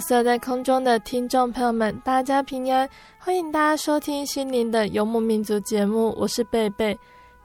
[0.00, 2.88] 所有在空中的听众朋友们，大家平安！
[3.18, 6.96] 欢迎大家收听心灵的游牧民族节目，我是贝贝。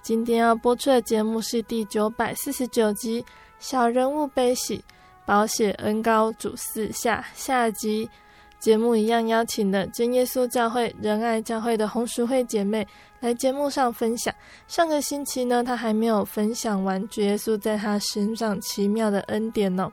[0.04, 3.24] 今天要播出的节目是第九百四十九集
[3.58, 4.84] 《小人物悲喜，
[5.26, 8.08] 宝血恩高主四下》下集。
[8.60, 12.86] 节目一样邀请了真耶稣教会仁爱教会的红十会姐妹
[13.22, 14.32] 来节目上分享。
[14.68, 19.92] 上个星期呢，她还没有分享完主耶稣在她身上奇妙的恩典呢。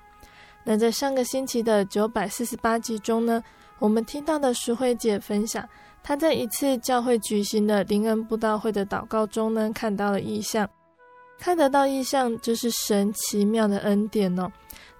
[0.68, 3.40] 那在上个星期的九百四十八集中呢，
[3.78, 5.64] 我们听到的淑慧姐分享，
[6.02, 10.68] 她在一次教会举行的灵恩布道会的祷告中呢，看到了异象，
[11.38, 14.50] 看得到异象就是神奇妙的恩典哦。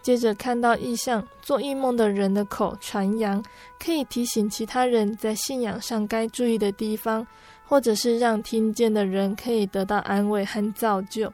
[0.02, 3.44] 接着看到异象，做异梦的人的口传扬，
[3.76, 7.26] 可以提醒其他人在信仰上该注意的地方，
[7.66, 11.32] 或者是让听见的人可以得到安慰和造就。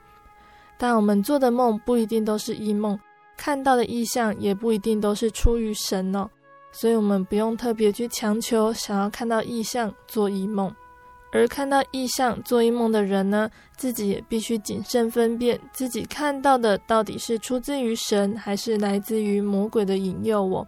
[0.78, 2.98] 但我们做的梦不一定都是异梦。
[3.44, 6.30] 看到的异象也不一定都是出于神哦，
[6.70, 10.72] 所以我们不用特别去强求想要看到异象做异梦，
[11.32, 20.64] 而看到异象做异梦的人呢，自己也必须谨慎分辨自己看到的到底是出自于神，还是来自于魔鬼的引诱哦。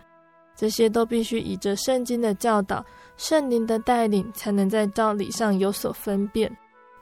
[0.56, 2.84] 这些都必须依着圣经的教导、
[3.16, 6.50] 圣灵的带领，才能在道理上有所分辨。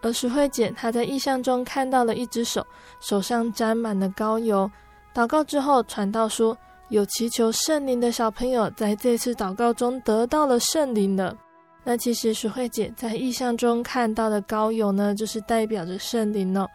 [0.03, 2.63] 而石慧姐她在异象中看到了一只手，
[3.01, 4.71] 手上沾满了膏油。
[5.15, 6.57] 祷告之后，传道说
[6.89, 11.37] 有祈求圣灵的小朋友在这次祷告中得到了圣灵了。
[11.85, 16.69] 那其实淑慧姐在意象中看到的膏油呢，就是代表着圣灵哦。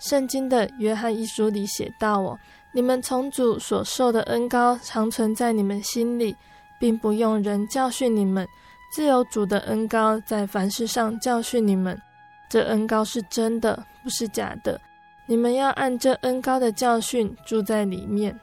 [0.00, 2.38] 圣经的约翰一书里写道哦，
[2.72, 6.34] 你们从主所受的恩膏常存在你们心里，
[6.78, 8.46] 并不用人教训你们，
[8.92, 12.00] 自有主的恩膏在凡事上教训你们。
[12.48, 14.80] 这恩膏是真的，不是假的。
[15.30, 18.36] 你们要按这恩高的教训住在里面。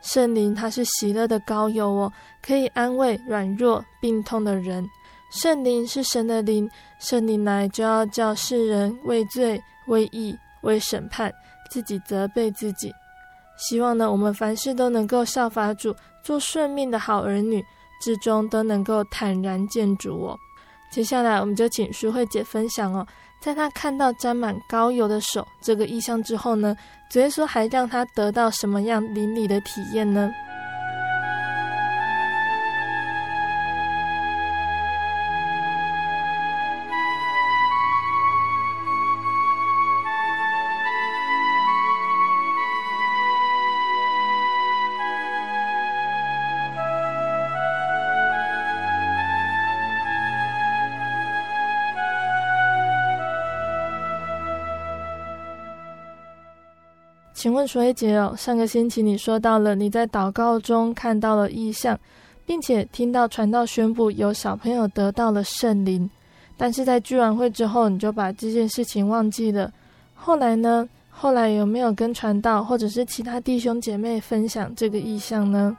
[0.00, 4.82] 圣灵它是喜乐的膏油哦，可以安慰软弱病痛的人。
[5.30, 6.66] 圣灵是神的灵，
[7.00, 11.30] 圣灵来就要叫世人为罪、为义、为审判，
[11.70, 12.90] 自己责备自己。
[13.58, 15.94] 希望呢，我们凡事都能够效法主，
[16.24, 17.62] 做顺命的好儿女，
[18.00, 20.34] 至终都能够坦然见主哦。
[20.90, 23.06] 接下来，我们就请淑慧姐分享哦。
[23.40, 26.76] 在他看到沾满膏油的手这个意象之后呢，
[27.10, 30.30] 主耶稣还让他得到什么样淋漓的体验呢？
[57.60, 61.98] 问淑慧姐哦，上个星期你说到了你在祷告中看到了异象，
[62.46, 66.08] 并且听到传道宣布有小朋友得到了圣灵，
[66.56, 69.70] 但是在聚完会之后你就把这件事情忘记了。
[70.14, 70.88] 后来呢？
[71.10, 75.76] 后来有没有跟传道或者是其他弟兄姐妹分享这个意象呢？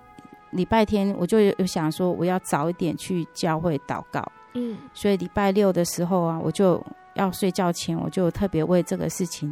[0.51, 4.23] 礼拜天我就有想说我要早一点去教会祷告，
[4.53, 6.79] 嗯，所以礼拜六的时候啊，我就
[7.15, 9.51] 要睡觉前我就特别为这个事情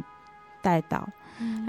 [0.62, 1.02] 代祷。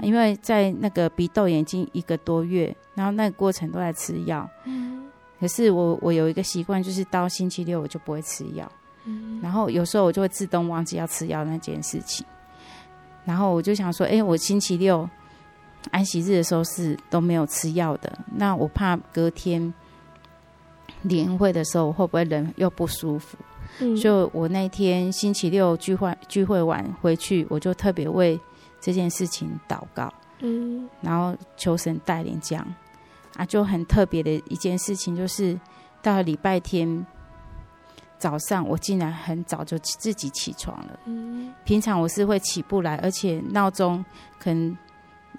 [0.02, 5.04] 因为在那个鼻窦炎已经一个多月，然后那个过程都在吃药，嗯，
[5.40, 8.70] 可是我我有一个习惯，就是到星期六我就不会吃药。
[9.04, 12.24] 嗯，然后有时候我就会自动忘记要吃药那件事情。
[13.24, 15.08] 然后我就想说，哎，我星期六
[15.90, 19.72] 安息日的时候是都没有吃药的，那我怕隔天
[21.02, 23.38] 联会的时候我会不会人又不舒服？
[23.80, 28.38] 嗯，所以我那天星期六聚会聚会完回去，我就特别为
[28.82, 32.74] 这件事情祷告，嗯，然后求神带领这样。
[33.36, 35.58] 啊，就很特别的一件事情，就是
[36.02, 37.06] 到了礼拜天
[38.18, 41.00] 早上，我竟然很早就自己起床了。
[41.06, 44.04] 嗯，平常我是会起不来，而且闹钟
[44.38, 44.76] 可能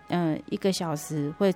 [0.08, 1.54] 嗯、呃、一个小时会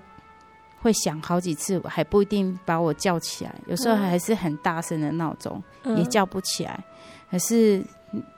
[0.79, 5.59] 会响好几次，还不一定把我叫起来，有时候还是很大声的闹钟。
[5.95, 6.83] 也叫不起来，
[7.31, 7.83] 可是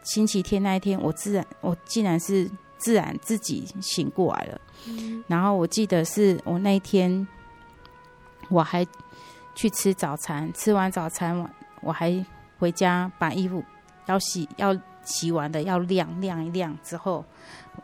[0.04, 2.50] 星期天那一天，我自然我竟然是
[2.80, 4.62] 自然自己醒过来了。
[5.28, 7.28] 然后我记得是我那一天，
[8.50, 8.84] 我还
[9.54, 11.48] 去吃早餐，吃完早餐我
[11.82, 12.26] 我还
[12.58, 13.64] 回家把衣服
[14.08, 17.24] 要洗要洗完的要晾晾一晾之后，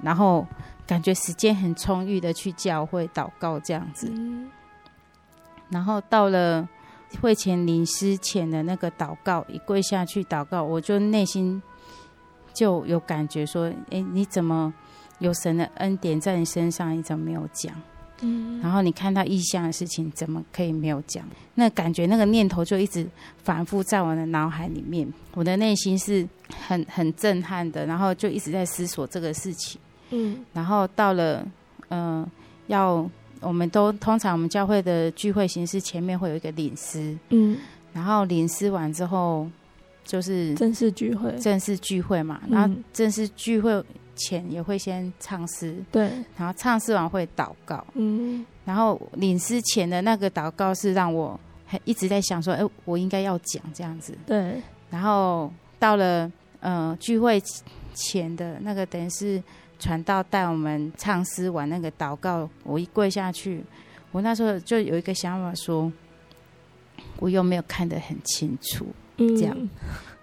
[0.02, 0.48] 然后
[0.88, 4.12] 感觉时间很充裕的去教会祷告这样子，
[5.70, 6.68] 然后到了。
[7.22, 11.62] 会前临师前的那个祷告，一跪下去祷告，我就内心
[12.54, 14.74] 就有感觉说：“哎，你怎么
[15.20, 16.98] 有神的恩典在你身上？
[16.98, 17.74] 你怎么没有讲？
[18.22, 21.24] 嗯，然后你看到异象的事情，怎么可以没有讲？
[21.54, 23.08] 那感觉那个念头就一直
[23.44, 26.28] 反复在我的脑海里面，我的内心是
[26.68, 29.80] 很很震撼的，然后就一直在思索这个事情。
[30.12, 31.46] 嗯，然后到了
[31.90, 32.32] 嗯、呃、
[32.68, 33.10] 要。
[33.42, 37.56] 我们都通常我们教会的聚会形式前面会有一个领诗，嗯，
[37.94, 39.48] 然后领诗完之后
[40.04, 43.84] 就是正式聚会，正式聚会嘛，嗯、然后正式聚会
[44.16, 57.42] 前也会先唱诗，对，然后唱诗完会祷告，嗯，然后领诗前的那个祷告是让我很一直在想说，哎，我应该要讲这样子，对，然后到了呃聚会
[57.94, 59.42] 前的那个等于是。
[59.78, 63.62] 传道带我们唱诗完那个祷告，我一跪下去，
[64.14, 65.92] 我那时候就有一个想法说，
[67.20, 68.88] 我又没有看得很清楚，
[69.18, 69.70] 这样。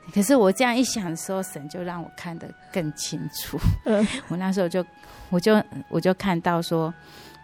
[0.06, 3.58] 嗯、可是我这样一想的时候，神就让我看得更清楚。
[3.84, 4.84] 嗯、 我那时候就，
[5.30, 6.92] 我就我就看到说，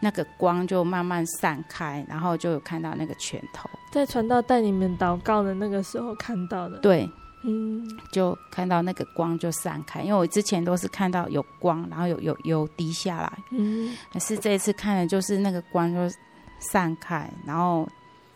[0.01, 6.79] 那个光就慢慢散开，然后就有看到那个拳头，在传道带你们祷告的那个时候看到的。
[6.79, 7.09] 对。
[7.45, 13.33] 嗯，就看到那个光就散开，因为我之前都是看到有光，然后有有有滴下来。
[13.53, 16.13] 嗯，可是这一次看的就是那个光就
[16.59, 17.89] 散开，然后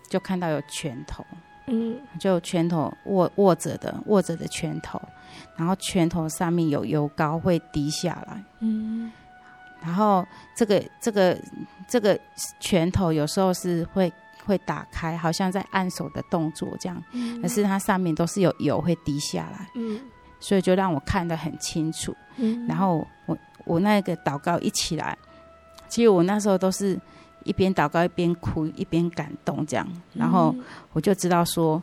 [0.08, 1.26] 就看到有拳头。
[1.66, 5.00] 嗯，就拳头握握着的握着的拳头，
[5.56, 8.42] 然后拳头上面有油膏会滴下来。
[8.60, 9.10] 嗯，
[9.80, 10.26] 然后
[10.56, 11.38] 这个这个
[11.88, 12.18] 这个
[12.60, 14.12] 拳头有时候是会。
[14.44, 20.00] 会打开，好像在按手的动作这样，嗯、可是它上面都是有油会滴下来，嗯，
[20.40, 22.12] 所以就让我看得很清楚。
[22.38, 25.16] 嗯，然后我我那个祷告一起来，
[25.88, 26.98] 其实我那时候都是
[27.44, 30.54] 一边祷告一边哭一边感动这样，然后
[30.92, 31.82] 我就知道说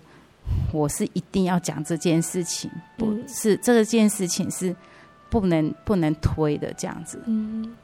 [0.72, 4.76] 我是一定要讲这件事情，不是这件事情是
[5.30, 7.22] 不能不能推的这样子。
[7.26, 7.76] 嗯，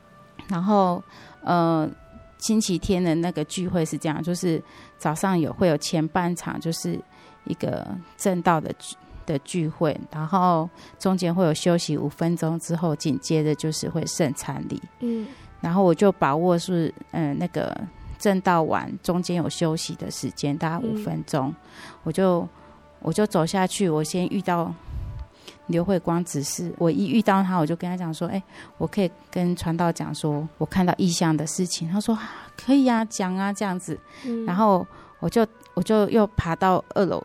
[0.47, 1.03] 然后
[1.41, 1.89] 呃。
[2.37, 4.61] 星期天的那个聚会是这样，就是
[4.99, 6.99] 早上有会有前半场，就是
[7.45, 7.87] 一个
[8.17, 8.71] 正道的
[9.25, 14.79] 的聚会，然后中间会有休息五分钟，之后紧接着就是会圣餐礼。
[14.99, 15.25] 嗯，
[15.61, 17.75] 然后我就把握是嗯、呃、那个
[18.17, 21.55] 正道晚中间有休息的时间，大概五分钟，嗯、
[22.03, 22.47] 我就
[22.99, 24.73] 我就走下去，我先遇到。
[25.67, 28.43] 刘慧光指示我，一遇到他，我就跟他讲说：“哎、欸，
[28.77, 32.15] 我可以跟传道讲说，我看到异象的事情。”他说
[32.55, 33.99] ：“可以啊，讲啊，这样子。
[34.25, 34.85] 嗯”然后
[35.19, 37.19] 我就我就又爬到二楼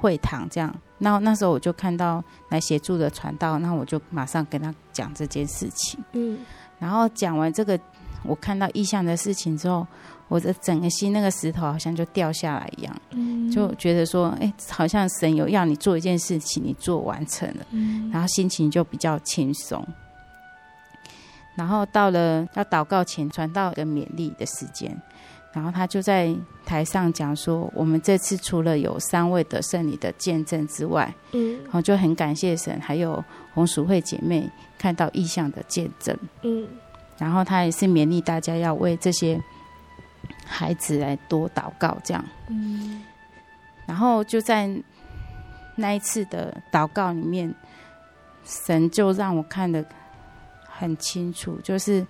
[0.00, 0.74] 会堂，这样。
[0.98, 6.02] 然后那时候我就看到来协助的传道，那我就马上跟他讲这件事情。
[6.14, 6.36] 嗯。
[6.78, 7.78] 然后讲完这个
[8.24, 9.86] 我看到意象的事情之后。
[10.30, 19.82] 我的整个心那个石头好像就掉下来一样，嗯、就觉得说，哎、欸，好像神有要你做一件事情，你做完成了，嗯、然后心情就比较轻松。
[21.54, 24.94] 然后到了要祷告前，传道一个勉励的时间，
[25.52, 33.24] 然后他就在台上讲说，我们这次除了有三位得胜女的见证之外，嗯，然后就很感谢神，还有
[33.54, 36.68] 红薯会姐妹看到意向的见证，嗯，
[37.16, 39.40] 然后他也是勉励大家要为这些。
[40.44, 42.24] 孩子来多祷告，这样。
[42.48, 43.02] 嗯。
[43.86, 44.68] 然后就在
[45.76, 47.54] 那一次的祷告里面，
[48.44, 49.84] 神就让我看得
[50.66, 52.04] 很清楚，就是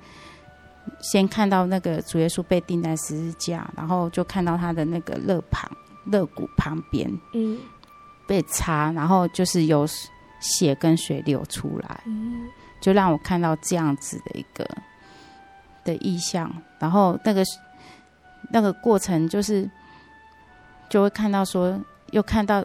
[1.01, 5.71] 先看到那个主耶稣被钉在十字架，然后就看到他的那个肋旁，
[6.05, 7.59] 肋骨旁边，嗯，
[8.27, 9.87] 被插，然后就是有
[10.41, 12.49] 血跟水流出来，嗯，
[12.81, 14.69] 就让我看到这样子的一个
[15.85, 17.43] 的意象，然后那个
[18.51, 19.69] 那个过程就是
[20.89, 21.79] 就会看到说，
[22.13, 22.65] 又看到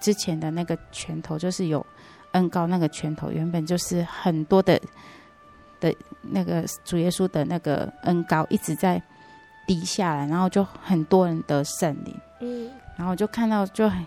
[0.00, 1.84] 之前的那个拳头，就是有
[2.32, 4.80] 恩高那个拳头，原本就是很多的
[5.78, 9.00] 的那个主耶稣的那个恩膏一直在
[9.66, 14.04] 滴下来，然后就很多人得圣灵，嗯，然后就看到就很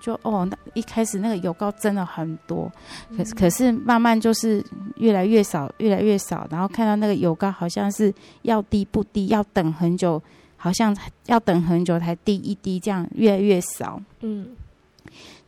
[0.00, 2.70] 就哦，那一开始那个油膏真的很多，
[3.16, 4.64] 可是可是慢慢就是
[4.96, 8.12] 越来越少，越来越少，然后看到那个油膏好像是
[8.42, 10.22] 要滴不滴，要等很久，
[10.56, 14.48] 好像要等很久才滴一滴，这样越来越少，嗯，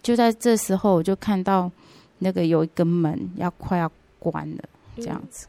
[0.02, 1.70] 就在这时候我就看到
[2.18, 4.62] 那个有一个门要快要关了，
[4.96, 5.46] 这样子。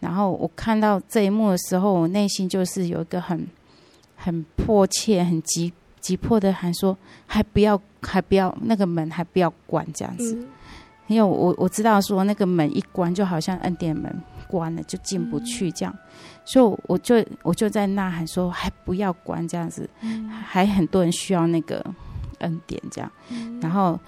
[0.00, 3.46] 然后我看到这一幕的时候，我内心就是有一个很
[4.14, 10.36] 很迫切、很急急迫的喊说：“还不要，还不要那个门，还不要关这样子。
[10.36, 10.48] 嗯”
[11.08, 15.92] 因为我我知道说那个门一关，就好像恩典门关了，就进不去这样。
[15.92, 16.08] 嗯、
[16.44, 19.90] 所以我就我就在呐喊说：“还不要关这样子。
[20.02, 21.84] 嗯”还很多人需要那个
[22.38, 23.10] 恩典这样。
[23.30, 23.98] 嗯、然后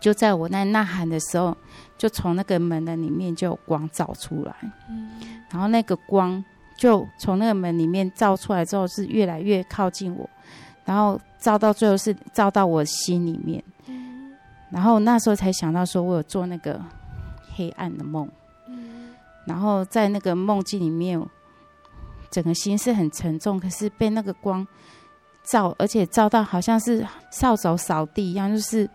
[0.00, 1.56] 就在我那呐喊的时候。
[1.96, 4.54] 就从那个门的里面就有光照出来，
[4.90, 5.10] 嗯，
[5.50, 6.44] 然后那个光
[6.76, 10.28] 就从那个门里面照出来之后是越来越靠近我，
[10.84, 14.32] 然后照到最后是照到我心里面，嗯，
[14.70, 16.80] 然后那时候才想到说我有做那个
[17.54, 18.28] 黑暗的梦，
[18.66, 19.14] 嗯，
[19.46, 21.24] 然后在那个梦境里面，
[22.28, 24.66] 整个心是很沉重，可是被那个光
[25.44, 28.90] 照，而且照到好像是扫帚扫地一样，就是。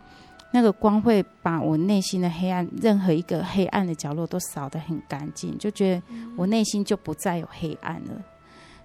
[0.52, 6.02] 那个光会把我内心的黑暗，任何一个黑暗的角落都扫得很干净，就觉得
[6.36, 8.22] 我内心就不再有黑暗了。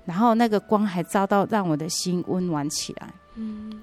[0.04, 3.08] 然后那个光还照到，让我的心温暖起来。
[3.36, 3.82] 嗯，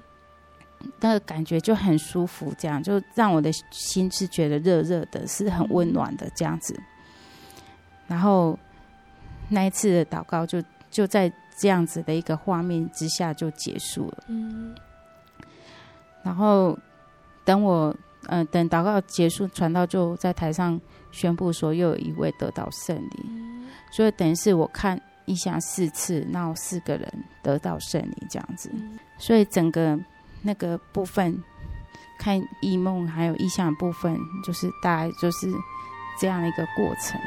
[1.00, 6.80] 那个感觉就很舒服，这样就让我的心是觉得热热的，是很温暖的这样子。
[8.06, 8.56] 然后
[9.48, 14.24] 那一次的祷告就就在这样子的一个画面之下就结束了。
[14.28, 14.72] 嗯，
[16.22, 16.78] 然后。
[17.44, 17.94] 等我，
[18.28, 20.80] 嗯、呃，等祷告结束，传道就在台上
[21.10, 29.98] 宣布说，又有一位得到胜利，嗯、所以等于是我看异象四次，然后四个人得到胜利这样子，嗯、所以整个
[30.42, 31.42] 那个部分
[32.18, 35.52] 看异梦还有意象的部分，就是大概就是
[36.20, 37.20] 这样的一个过程。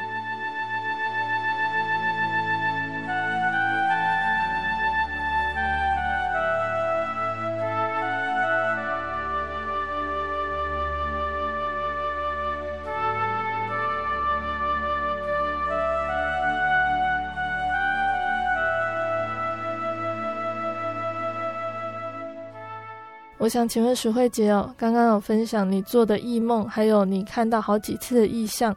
[23.46, 28.76] 我想请问淑慧姐哦，刚刚有分享你做的异梦，还有你看到好几次的异象，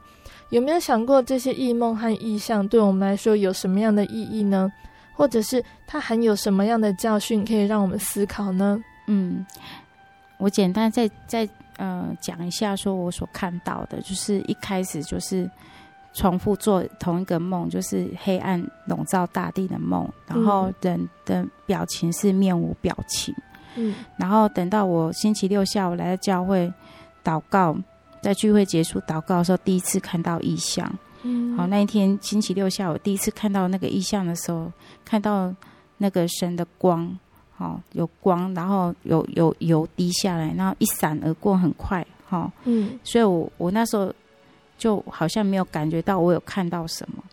[0.49, 4.71] 有没有想过这些异梦和异象对我们来说有什么样的意义呢？
[5.15, 8.79] 或者是它含有什么样的教训可以让我们思考呢？
[9.07, 9.43] 嗯，
[10.37, 15.49] 我简单再再呃讲一下，说我所看到的，就是一开始就是
[16.13, 23.33] 重复做同一个梦，就是黑暗笼罩大地的梦，然后人的表情是面无表情。
[23.35, 23.48] 嗯，
[24.17, 26.71] 然后等到我星期六下午来到教会
[27.23, 27.77] 祷告，
[28.21, 30.91] 在聚会结束祷告的时候，第一次看到异象。
[31.23, 34.71] 嗯，好，那一天星期六下午第一次看到那个异象的时候，
[35.03, 35.53] 看到
[35.97, 37.17] 那个神的光，
[37.55, 44.13] 好有光，然后有有油滴下来，然后一闪而过，很快，哈，嗯，所以我我那时候
[44.77, 47.23] 就好像没有感觉到我有看到什么。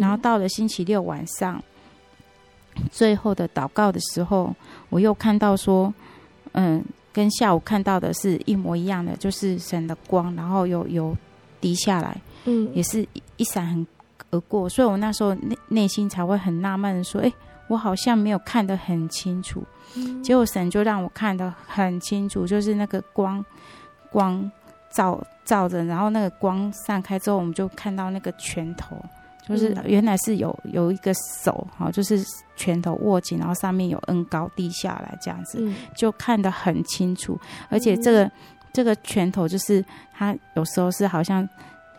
[0.00, 1.62] 然后到了星期六晚上。
[2.90, 4.52] 最后的祷告的时候，
[4.94, 5.92] 我又看到说，
[6.52, 6.80] 嗯，
[7.12, 11.16] 跟下午看到的是一模一样的，就是神的光，然后有有
[11.60, 13.04] 滴下来，嗯，也是
[13.36, 13.84] 一闪很
[14.30, 17.32] 而过，所以我那时候内内心才会很纳闷的说，哎，
[17.66, 19.64] 我好像没有看得很清楚，
[19.96, 23.44] 嗯，结果神就让我看得很清楚，就是那个光
[24.12, 24.48] 光
[24.92, 28.94] 照照着，然后那个光散开之后，我们就看到那个拳头。
[29.46, 32.24] 就是原来是有有一个手哈，就是
[32.56, 37.38] 拳头握紧，然后上面有恩高低下来这样子，嗯、就看得很清楚。
[37.68, 38.32] 而且这个、嗯、
[38.72, 41.46] 这个拳头就是它有时候是好像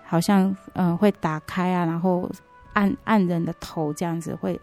[0.04, 2.28] 好像嗯、呃、会打开啊，然后
[2.74, 4.60] 按按人的头这样子会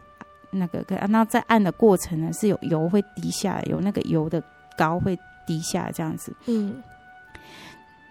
[0.50, 4.42] 那个，那在按的过程呢是有油会滴下来，有那个油的
[4.76, 6.34] 膏会滴下来这样子。
[6.46, 6.82] 嗯。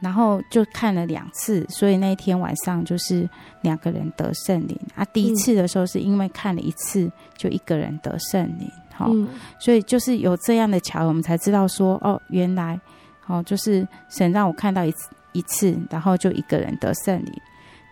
[0.01, 3.29] 然后就看了两次，所以那一天晚上就是
[3.61, 5.05] 两个人得圣灵啊。
[5.05, 8.69] 第一次的时候是因为看了一次，就一个人得圣灵。
[8.93, 9.27] 好、嗯，
[9.57, 12.79] 所以就是有这样的巧合，我们才知道说，哦，原来，
[13.27, 17.41] 哦，就是神让我看到一次一次，然后就一个人得圣灵，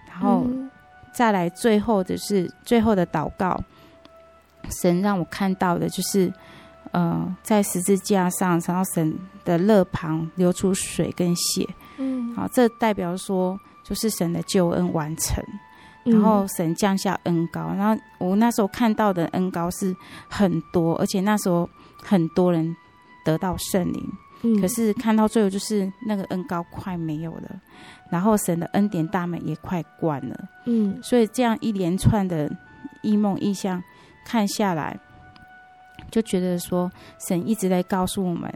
[0.07, 0.45] 然后
[1.13, 3.59] 再来最后的是最后的祷告，
[4.81, 6.31] 神让我看到的就是，
[6.91, 11.67] 呃，在十字架上，然后神的肋旁流出水跟血，
[11.99, 15.43] 嗯，好，这代表说就是神的救恩完成。
[16.05, 19.95] 然后神降下恩高，然后我那时候看到的恩高是
[20.27, 21.69] 很多，而且那时候
[22.01, 22.75] 很多人
[23.23, 24.11] 得到圣灵。
[24.41, 27.61] 嗯，可是看到最后就是那个恩高快没有了，
[28.09, 30.35] 然后神的恩典大门也快关了。
[30.65, 32.49] 嗯，所以这样一连串的
[33.03, 33.83] 异梦异象
[34.25, 34.97] 看下来，
[36.09, 36.89] 就觉得说
[37.27, 38.51] 神一直在告诉我们，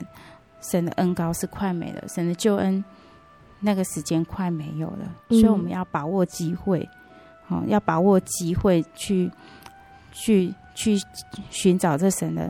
[0.62, 2.84] 神的恩高是快没了，神的救恩
[3.64, 6.88] 那个时间快没有了，所以我们要把握机会。
[7.46, 9.30] 好，要把握机会去，
[10.14, 10.98] 去去
[11.50, 12.50] 寻找这神的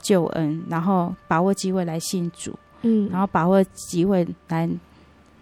[0.00, 4.68] 救恩，然后把握机会来信主，嗯，然后把握机会来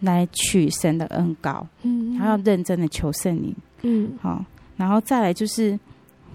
[0.00, 4.44] 来取神的恩膏，嗯，然后要认真的求圣灵，嗯，好，
[4.76, 5.80] 然后再来就是，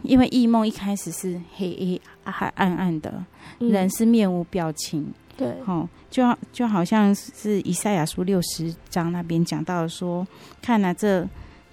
[0.01, 3.23] 因为异梦一开始是黑黑还暗暗的，
[3.59, 10.25] 嗯，人是面无表情，对，好，就就好像是以赛亚书六十章那边讲到说，
[10.61, 11.27] 看了这。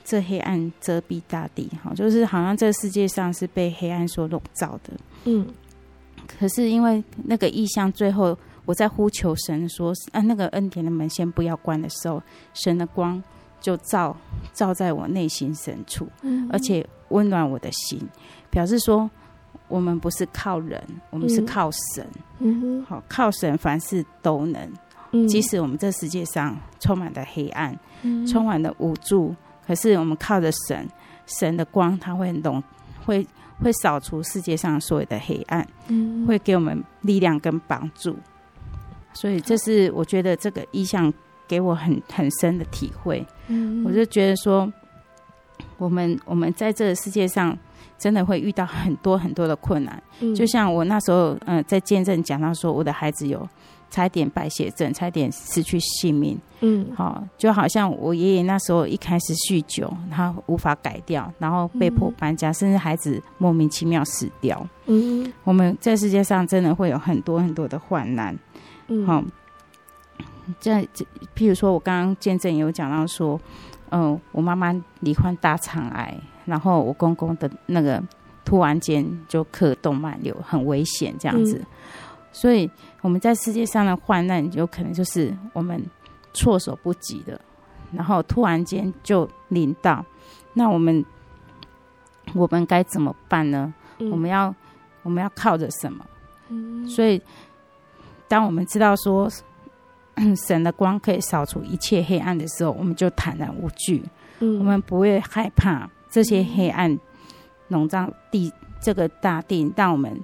[0.04, 4.92] 这黑暗遮蔽大地，哈，就是好像这个世界上是被黑暗所笼罩的。
[5.26, 5.46] 嗯，
[6.26, 12.20] 可是因为那个意象，最后我在呼求神说：“啊，那个恩典的门先不要关的时候，
[12.52, 13.22] 神的光
[13.60, 14.16] 就照
[14.52, 18.00] 照在我内心深处，嗯，而且温暖我的心，
[18.50, 19.08] 表示说
[19.72, 22.06] 我们不是靠人，我们是靠神。
[22.86, 24.60] 好，靠神凡事都能。
[25.12, 29.34] 嗯，即使我们这世界上充满了黑暗，嗯，充满了无助。
[29.66, 30.86] 可是我们靠着神，
[31.26, 32.62] 神的光，它会浓，
[33.06, 33.26] 会
[33.62, 38.14] 会扫除世界上所有的黑暗，嗯，会给我们力量跟帮助。
[39.14, 41.10] 所以这是我觉得这个意象
[41.48, 43.26] 给我很很深的体会。
[43.48, 44.70] 嗯，我就觉得说，
[45.78, 47.56] 我们我们在这个世界上
[48.02, 50.02] 真的会遇到很多很多的困难。
[50.18, 53.48] 嗯，就像我那时候，嗯，呃，在见证讲到说，我的孩子有。
[53.94, 56.40] 差点败血症，差点失去性命。
[56.60, 64.66] 嗯，好，就好像我爷爷那时候一开始酗酒，他无法改掉，然后被迫搬家，嗯、甚至孩子莫名其妙死掉。
[64.86, 68.34] 嗯，我们在世界上真的会有很多很多的患难。
[68.88, 69.22] 嗯，好，
[70.58, 71.04] 在这，
[71.36, 73.38] 譬如说我刚刚见证有讲到说，
[73.90, 78.02] 嗯、呃，我妈妈罹患大肠癌，然后我公公的那个
[78.44, 81.56] 突然间就刻动脉瘤，很危险这样子。
[81.58, 81.66] 嗯
[82.34, 82.70] 所以
[83.02, 85.84] 我们在世界上的患难，有可能就是我们
[86.32, 87.38] 措手不及的，
[87.92, 90.02] 然后突然间就临到，
[90.54, 91.04] 那我们
[92.32, 93.74] 我们该怎么办呢？
[93.98, 94.54] 嗯、我们要
[95.02, 96.02] 我们要靠着什么？
[96.48, 97.20] 嗯、所以
[98.28, 99.30] 当我们知道说
[100.34, 104.02] 神的光可以扫除一切黑暗的时候，我们就坦然无惧，
[104.40, 106.96] 嗯、我们不会害怕这些黑暗
[107.68, 110.22] 笼罩地这个大地，让我们。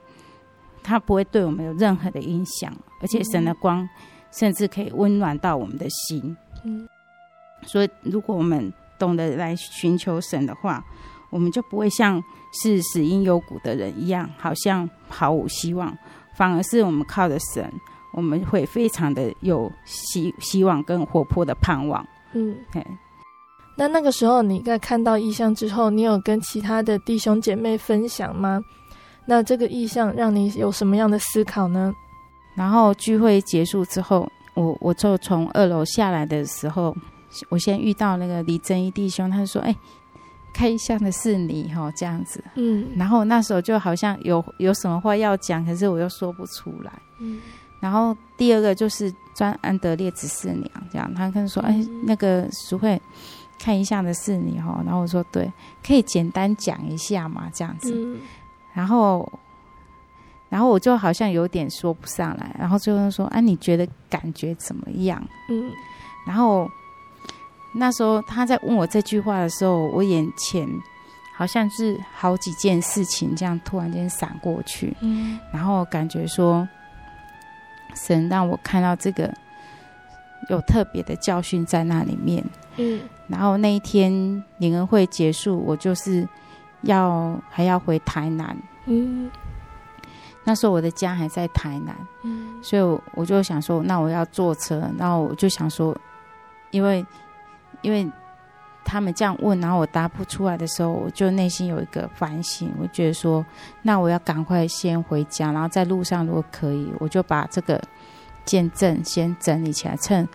[0.80, 2.72] 它不会对我们有任何的影响，
[3.02, 3.86] 而且神的光
[4.30, 6.34] 甚至可以温暖到我们的心。
[6.64, 6.88] 嗯，
[7.66, 10.82] 所以如果我们懂得来寻求神的话，
[11.28, 12.22] 我们就不会像
[12.62, 15.94] 是死因幽谷的人一样，好像毫无希望。
[16.34, 17.70] 反而是我们靠着神，
[18.14, 22.06] 我们会非常的有希希望跟活泼的盼望。
[22.32, 22.86] 嗯，对。
[23.78, 28.60] 那那个时候你在看到意象之后，你有跟其他的弟兄姐妹分享吗？
[29.24, 31.94] 那这个意象让你有什么样的思考呢？
[32.56, 36.92] 然后聚会结束之后，我我就从二楼下来的时候，
[37.50, 39.76] 我先遇到那个李正一弟兄，他说：“哎，
[40.52, 46.90] 开异象的是你哈，这样子。”嗯，然后那时候就好像有有什么话要讲，可是我又说不出来。
[47.20, 47.38] 嗯，
[47.78, 53.00] 然后第二个就是专安德烈子四娘，这样他跟说：“哎，那个淑慧，
[53.58, 55.52] 开异象的是你哈。”然后我说：“对，
[55.86, 58.20] 可以简单讲一下嘛，这样子。”嗯
[58.74, 59.28] 然后，
[60.48, 65.72] 然后我就好像有点说不上来，然后最后说：“啊，你觉得感觉怎么样？”嗯，
[66.24, 66.70] 然后
[67.74, 70.68] 那时候他在问我这句话的时候，我眼前
[71.36, 76.68] 好像是好几件事情这样突然间闪过去，嗯，然后感觉说
[77.96, 79.34] 神让我看到这个
[80.50, 82.44] 有特别的教训在那里面，
[82.76, 86.26] 嗯，然后那一天联恩会结束，我就是。
[86.82, 89.28] 要还要回台南，嗯，
[90.44, 95.92] 那时候我的家还在台南，嗯，所以我就想说，那我要坐车，然后我就想说，
[96.70, 97.04] 因为
[97.82, 98.08] 因为
[98.84, 103.44] 他们这样问，然后我答不出来的时候，我就内心有一个反省，我觉得说，
[103.82, 107.82] 那我要赶快先回家，然后在路上如果可以，我就把这个
[108.44, 110.28] 见证先整理起来，趁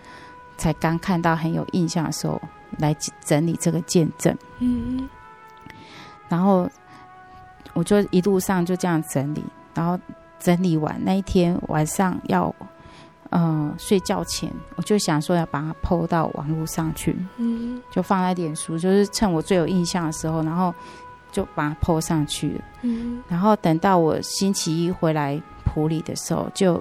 [0.58, 2.38] 才刚看到很有印象的时候
[2.78, 4.36] 来整理这个见证。
[4.58, 5.08] 嗯，
[6.28, 6.68] 然后
[7.72, 9.98] 我就一路上就这样整理，然后
[10.38, 12.54] 整理完那一天晚上要。
[13.36, 20.72] 嗯、呃，睡觉前我就想说要把它 PO 到网络上去，嗯，就放在脸书，就是趁我最有印象的时候，然后
[21.32, 26.80] 就把它 PO 上去了，嗯，然后等到我星期一回来普里的时候，就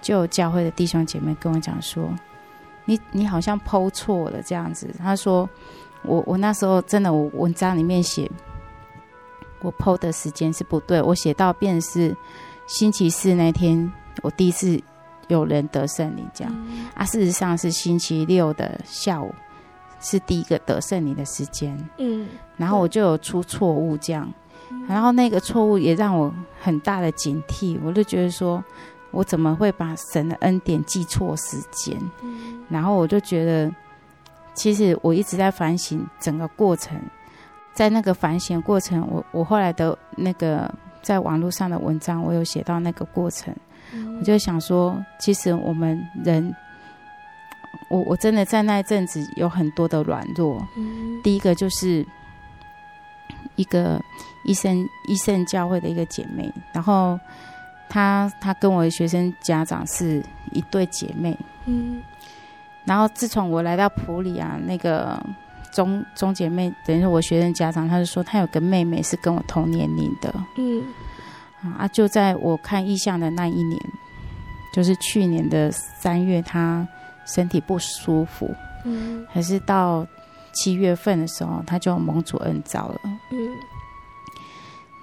[0.00, 2.08] 就教会的弟兄姐妹跟我讲说，
[2.84, 5.48] 你你好像 PO 错了这样子，他说
[6.02, 8.30] 我我那时候真的我文章里面写
[9.60, 12.16] 我 PO 的时间是不对，我写到变是
[12.66, 13.92] 星期四那天
[14.22, 14.80] 我第一次。
[15.28, 19.34] 有人得圣灵这样、嗯、啊，事实上是星期六的下午
[19.98, 21.74] 是第一个得胜你的时间。
[21.96, 24.30] 嗯，然后我就有出错误这样，
[24.68, 28.62] 嗯、然后那个错误也让我很大的警惕，我就觉得说，
[29.14, 31.96] 我怎么会把神的恩典记错时间？
[32.22, 33.70] 嗯、然后我就觉得，
[34.54, 37.00] 其实我一直在反省整个过程，
[37.72, 40.72] 在那个反省过程，我我后来的那个
[41.02, 43.54] 在网络上的文章，我有写到那个过程。
[44.18, 46.52] 我就想说，其实我们人，
[47.88, 50.66] 我我真的在那一阵子有很多的软弱。
[50.76, 52.04] 嗯、第一个就是
[53.54, 54.00] 一个
[54.44, 57.18] 医生医生教会的一个姐妹，然后
[57.94, 61.38] 她她跟我的学生家长是一对姐妹。
[61.66, 62.02] 嗯，
[62.84, 65.24] 然后自从我来到普里啊，那个
[65.70, 70.34] 中中姐妹等于说我学生家长，她就说她有个妹妹是跟我同年龄的。
[70.56, 70.82] 嗯。
[71.78, 71.88] 啊！
[71.88, 73.80] 就在我看意向的那一年，
[74.74, 76.86] 就是去年的三月，她
[77.24, 78.54] 身体不舒服，
[78.84, 80.06] 嗯，还是到
[80.52, 83.38] 七月份的时候，她就蒙主恩召了，嗯。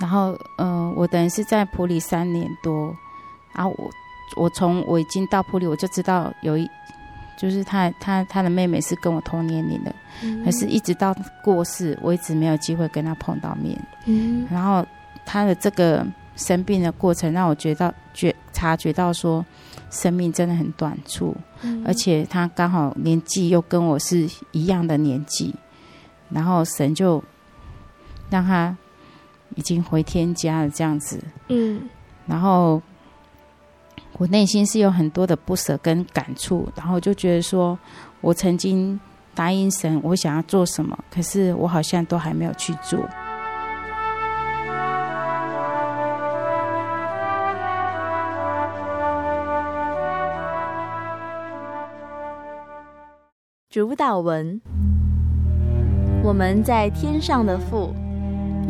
[0.02, 2.94] 然后，嗯、呃，我等于是在普里三年多，
[3.54, 3.90] 然后我
[4.36, 6.68] 我从我已经到普里，我就知道有一，
[7.38, 14.48] 就是他他他的妹妹是跟我同年龄的，嗯，可是一直到过世，我一直没有机会跟他碰到面，嗯。
[14.52, 14.86] 然后
[15.26, 16.06] 他的这个。
[16.38, 19.46] 生病的过程让我觉到觉察觉到说，
[19.92, 25.54] 生命真的很短促，嗯、而且他刚好年纪又跟我是一样的年纪，
[26.30, 27.22] 然后神就
[28.30, 28.76] 让他
[29.56, 31.90] 已经回天家了这样子，嗯，
[32.26, 32.82] 然后
[34.18, 37.78] 我内心是有很多的不舍跟感触，然后就觉得说
[38.22, 39.00] 我曾经
[39.34, 43.00] 答应神我想要做什么，可是我好像都还没有去做。
[53.70, 54.60] 主导文：
[56.26, 57.96] 我们在天上的父，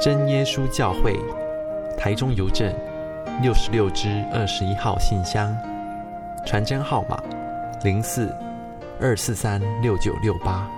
[0.00, 1.18] 真耶稣教会，
[1.96, 2.72] 台中邮政
[3.42, 5.56] 六十六支二十一号信箱，
[6.46, 7.22] 传真号码
[7.82, 8.32] 零四。
[9.00, 10.68] 二四三六九六八。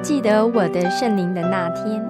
[0.00, 2.09] 记得我的圣灵的那天，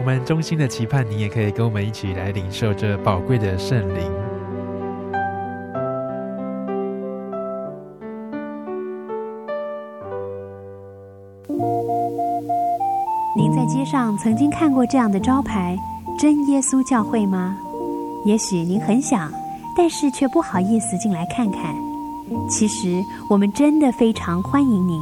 [0.00, 4.10] 我们衷心的期盼，你也可以跟我们一起来领受这宝贵的圣灵。
[13.36, 15.76] 您在街上曾经看过这样的招牌
[16.18, 17.54] “真耶稣教会”吗？
[18.24, 19.30] 也许您很想，
[19.76, 21.74] 但是却不好意思进来看看。
[22.48, 24.98] 其实，我们真的非常欢迎您。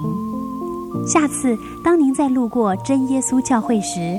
[1.06, 4.18] 下次当您在路过真耶稣教会时，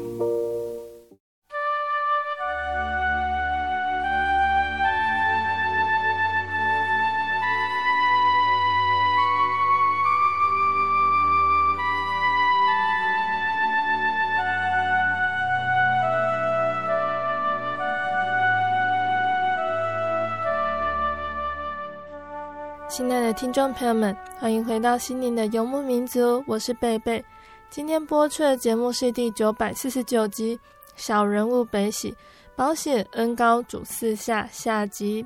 [23.33, 27.23] 听众朋友们，欢迎回到心灵的游牧民族，我是贝贝。
[27.69, 30.57] 今天播出的节目是第九百四十九集
[30.97, 32.13] 《小人物悲喜
[32.57, 35.25] 保险恩高主四下》下集。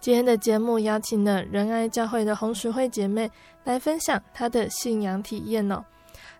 [0.00, 3.30] 今天的节目邀请了仁爱教会的红十会姐妹
[3.64, 5.84] 来分享她的信仰体验哦。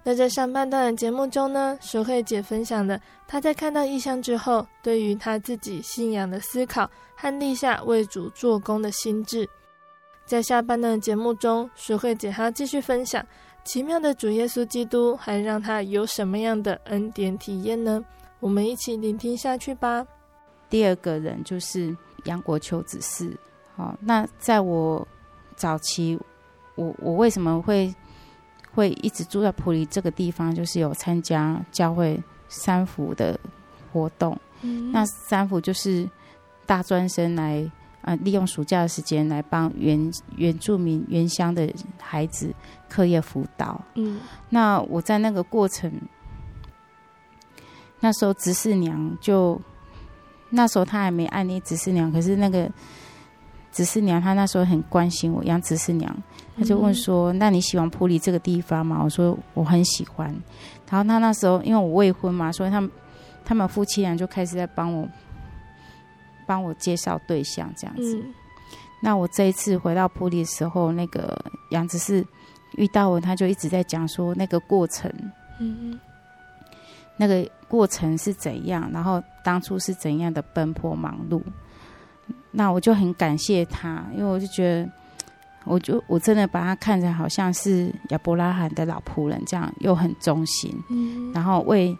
[0.02, 2.98] 那在上半段的节目中呢，石会姐分享了
[3.28, 9.46] 她在看到异象之后，对于她自己信仰的思考和立下为主做工的心志。
[10.32, 13.22] 在下半段的节目中，淑慧姐还要继续分享
[13.64, 18.02] 奇妙的主耶稣基督，还让他有什么样的恩典体验呢？
[18.40, 20.06] 我们一起聆听下去吧。
[20.70, 23.36] 第二个人就是杨国秋子嗣。
[23.76, 25.06] 好，那在我
[25.54, 26.18] 早期，
[26.76, 27.94] 我我为什么会
[28.74, 30.54] 会一直住在普里这个地方？
[30.54, 32.18] 就是有参加教会
[32.48, 33.38] 三福的
[33.92, 34.34] 活动。
[34.62, 36.08] 嗯，那三福就是
[36.64, 37.70] 大专生来。
[38.02, 42.52] 啊，利用暑假的时间来帮原原住民原乡的孩子
[42.88, 43.80] 课业辅导。
[43.94, 45.90] 嗯，那我在那个过程，
[48.00, 49.60] 那时候执事娘就
[50.50, 52.68] 那时候她还没按立执事娘，可是那个
[53.70, 56.12] 执事娘她那时候很关心我，杨执事娘，
[56.58, 60.26] 她就问说：“嗯、那你喜欢埔里这个地方吗？”我说：“我很喜欢。”
[60.90, 62.90] 然后她那时候因为我未婚嘛，所以他们
[63.44, 65.08] 他们夫妻俩就开始在帮我。
[66.46, 68.34] 帮我介绍对象这样子，嗯、
[69.00, 71.36] 那我这一次回到普里的时候，那个
[71.70, 72.24] 杨子是
[72.76, 75.10] 遇到我，他就一直在讲说那个过程，
[75.60, 76.00] 嗯嗯，
[77.16, 81.42] 那个过程是怎样，然后当初是怎样的奔波忙碌，
[82.50, 84.90] 那我就很感谢他，因为我就觉得，
[85.64, 91.96] 我就我真的把他看成好像是亚伯拉罕的老仆人这样，又很忠心，嗯，然后为。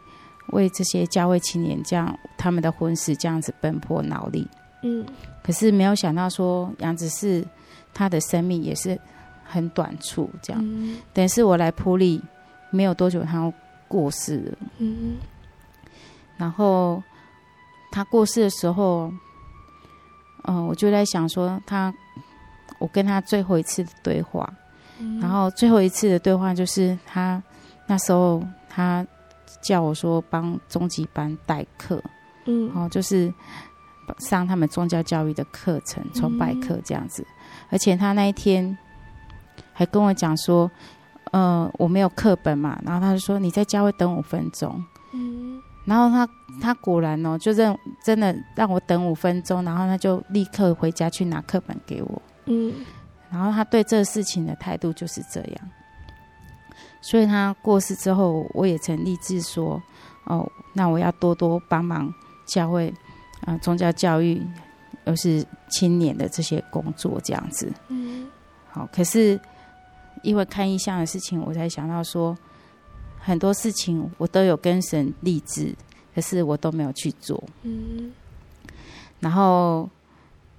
[0.48, 4.46] 为这些教会青年这样他们的婚事这样子奔波劳力，
[4.82, 5.06] 嗯，
[5.42, 7.44] 可是没有想到说杨子是
[7.94, 8.98] 他的生命也是
[9.44, 12.20] 很短促，这样，嗯、等于是我来普利
[12.70, 13.52] 没有多久，他
[13.88, 15.16] 过世了，嗯，
[16.36, 17.02] 然后
[17.90, 19.12] 他过世的时候，
[20.44, 21.92] 嗯，我就在想说他，
[22.78, 24.50] 我跟他最后一次的对话，
[24.98, 27.42] 嗯、然后最后一次的对话就是他
[27.86, 29.06] 那时候他
[29.62, 32.02] 叫我说帮中级班代课，
[32.46, 33.32] 嗯，然后就是
[34.18, 37.34] 上他们宗教教育的课程，崇拜课这样子，嗯、
[37.70, 38.76] 而且他那一天
[39.72, 40.70] 还跟我讲说，
[41.30, 45.60] 呃，我没有课本嘛，然后他就说你在教会等五分钟，嗯。
[45.84, 46.28] 然后他
[46.60, 52.22] 他果然哦，就认真的让我等五分钟，然后他就立刻回家去拿课本给我。
[52.44, 52.72] 嗯，
[53.28, 55.70] 然后他对这个事情的态度就是这样。
[57.02, 59.82] 所以他过世之后，我也曾立志说，
[60.24, 62.10] 哦，那我要多多帮忙
[62.46, 62.88] 教会
[63.42, 64.40] 啊、呃，宗教教育
[65.04, 67.70] 又是青年的这些工作这样子。
[67.88, 68.26] 嗯，
[68.70, 69.38] 好，可是
[70.22, 72.34] 因为看异象的事情，我才想到说。
[73.24, 75.72] 很多事情我都有跟神立志，
[76.12, 77.40] 可是我都没有去做。
[77.62, 78.10] 嗯，
[79.20, 79.88] 然后，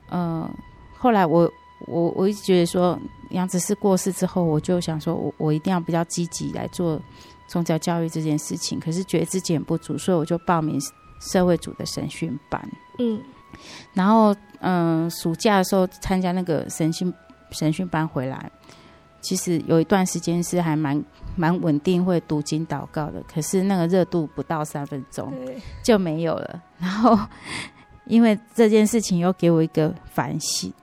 [0.08, 0.50] 呃，
[0.98, 1.52] 后来我
[1.88, 7.02] 我我一直觉得说，杨子是过世之后，我就想说我我一定要比较积极来做
[7.48, 10.80] 宗教教育这件事情，可是觉得自己很不足，所以我就报名
[11.20, 12.62] 社会组的神训班。
[13.00, 13.22] 嗯，
[13.94, 17.14] 然后嗯、呃，暑假的时候参加那个神训
[17.52, 18.52] 神训班回来。
[19.22, 21.02] 其实有一段时间是还蛮
[21.38, 23.24] 蛮稳定，会读经祷告的。
[23.24, 25.34] 可是那个热度不到三分钟
[25.82, 26.62] 就没有了。
[26.78, 27.18] 然后
[28.06, 30.83] 因为这件事情又给我一个反省，好，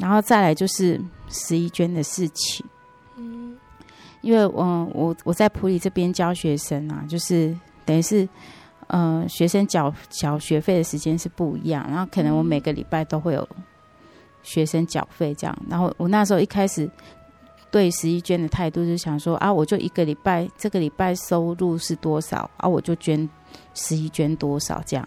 [0.00, 2.66] 然后再来就是十一捐的事情。
[3.16, 3.56] 嗯，
[4.22, 8.28] 因为我我我在普里这边教学生啊，就是等于是
[8.88, 13.48] 呃学生缴缴学费的时间是不一样，然后可能我每个礼拜都会有。
[14.42, 16.90] 学生缴费这样，然后我那时候一开始
[17.70, 23.28] 对十一捐的态度是想说啊，我就一个礼拜，这个礼拜收入是多少啊，我就捐
[23.74, 25.06] 十一捐多少这样。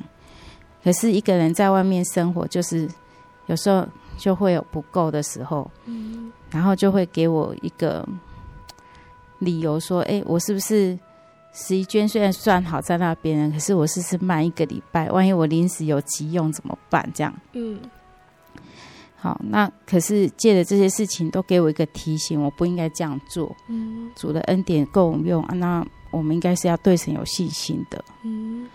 [0.84, 2.88] 可是一个人在外面生活，就是
[3.48, 3.84] 有时候
[4.18, 8.08] 就会有不够的时候，嗯，然后就会给我一个
[9.40, 10.98] 理由说，哎，我是不是
[11.54, 17.10] 十一捐虽然算好在那边，可是我是不是慢一个礼拜，万一我临时有急用怎么办？
[17.14, 17.80] 这样，嗯。
[19.16, 23.56] 好，那可是借的这些事情都给我一个提醒，我不应该这样做。
[23.70, 28.04] 嗯，主的恩典够用，那我们应该是要对神有信心的。
[28.26, 28.68] 嗯，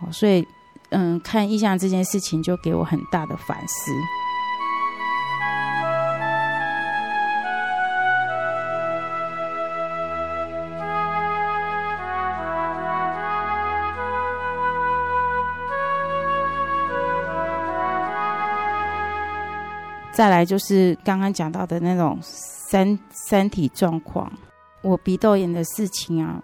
[0.00, 0.44] 好，所以
[0.88, 3.92] 嗯，看意向这件事情就给我很大的反思。
[20.16, 22.98] 再来就是刚刚讲到的那种身
[23.28, 24.32] 身体状况，
[24.80, 26.42] 我鼻窦炎的事情啊，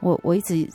[0.00, 0.66] 我我一直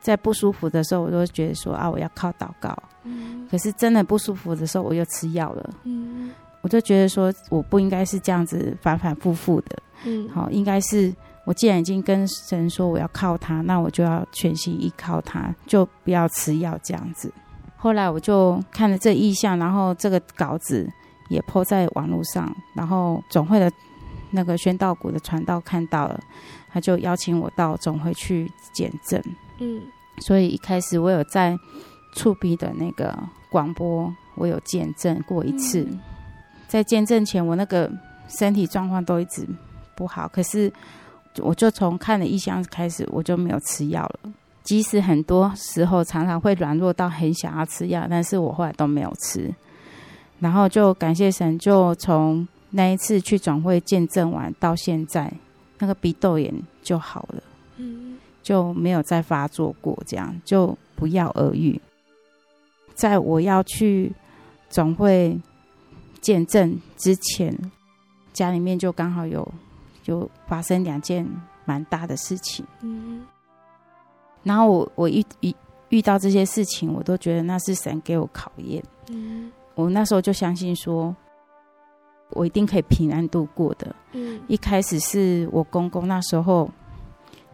[0.00, 2.74] 在不舒服的时候，我都觉得说啊，我要靠祷告。
[3.02, 3.46] 嗯。
[3.50, 5.70] 可是真的不舒服的时候，我又吃药了。
[5.84, 6.30] 嗯。
[6.62, 9.78] 我就觉得说，我不应该是这样子反反复复的。
[10.04, 10.26] 嗯。
[10.30, 17.30] 好，应该是我既然已经跟神说我要靠他，那我就要全心依靠他，就不要吃药这样子。
[17.76, 20.90] 后来我就看了这意向，然后这个稿子。
[21.28, 23.70] 也 po 在网络上，然后总会的
[24.30, 26.20] 那个宣道谷的传道看到了，
[26.70, 29.22] 他就邀请我到总会去见证。
[29.58, 29.80] 嗯，
[30.18, 31.56] 所以一开始我有在
[32.12, 33.16] 触壁的那个
[33.50, 35.80] 广播，我有见证过一次。
[35.80, 36.00] 嗯、
[36.68, 37.90] 在见证前，我那个
[38.28, 39.46] 身体状况都一直
[39.96, 40.72] 不好，可是
[41.38, 44.32] 我就从看了异象开始，我就没有吃药了。
[44.62, 49.54] 即使很多时候常常会软弱到很想要吃药，但是我后来都没有吃。
[50.38, 55.32] 然后就感谢神，就从那一次去总会见证完到现在，
[55.78, 57.42] 那个鼻窦炎就好了，
[57.76, 61.80] 嗯，就没有再发作过，这样就不药而愈。
[62.94, 64.12] 在我要去
[64.68, 65.38] 总会
[66.20, 67.56] 见证之前，
[68.32, 69.46] 家里面就刚好有
[70.04, 71.26] 有发生两件
[71.64, 73.24] 蛮大的事情，嗯，
[74.42, 75.54] 然后我我一一
[75.88, 79.50] 遇到这些事情，我都觉得那是神给我考验，嗯。
[79.76, 81.14] 我那时候就相信说，
[82.30, 83.94] 我一定可以平安度过的。
[84.12, 86.68] 嗯，一开始是我公公那时候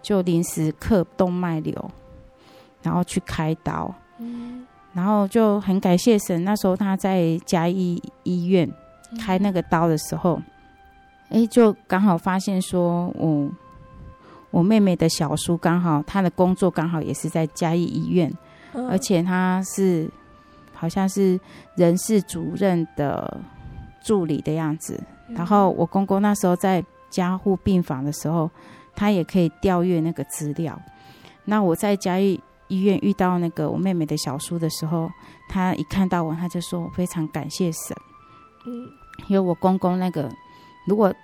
[0.00, 1.90] 就临时刻动脉瘤，
[2.80, 3.92] 然后去开刀。
[4.18, 8.72] 嗯，然后就很感谢神，那时候他在嘉义医院
[9.20, 10.40] 开那个刀的时候，
[11.28, 13.50] 哎、嗯，就刚好发现说，我
[14.52, 18.32] 我妹妹的小叔刚好他的工作刚好也是在嘉义医院，
[18.74, 20.08] 嗯、而且他是。
[20.82, 21.38] 好像是
[21.76, 23.40] 人事主任的
[24.02, 28.50] 助理的样子，然后我公公那时候在加护病房的时候，
[28.96, 30.76] 他也可以调阅那个资料。
[31.44, 35.08] 那我在嘉义医院遇到那个我妹妹的小叔的时候，
[35.48, 37.96] 他一看到我，他就说我非常感谢神。
[38.66, 38.88] 嗯，
[39.28, 40.28] 因为我公公那个
[40.88, 41.14] 如果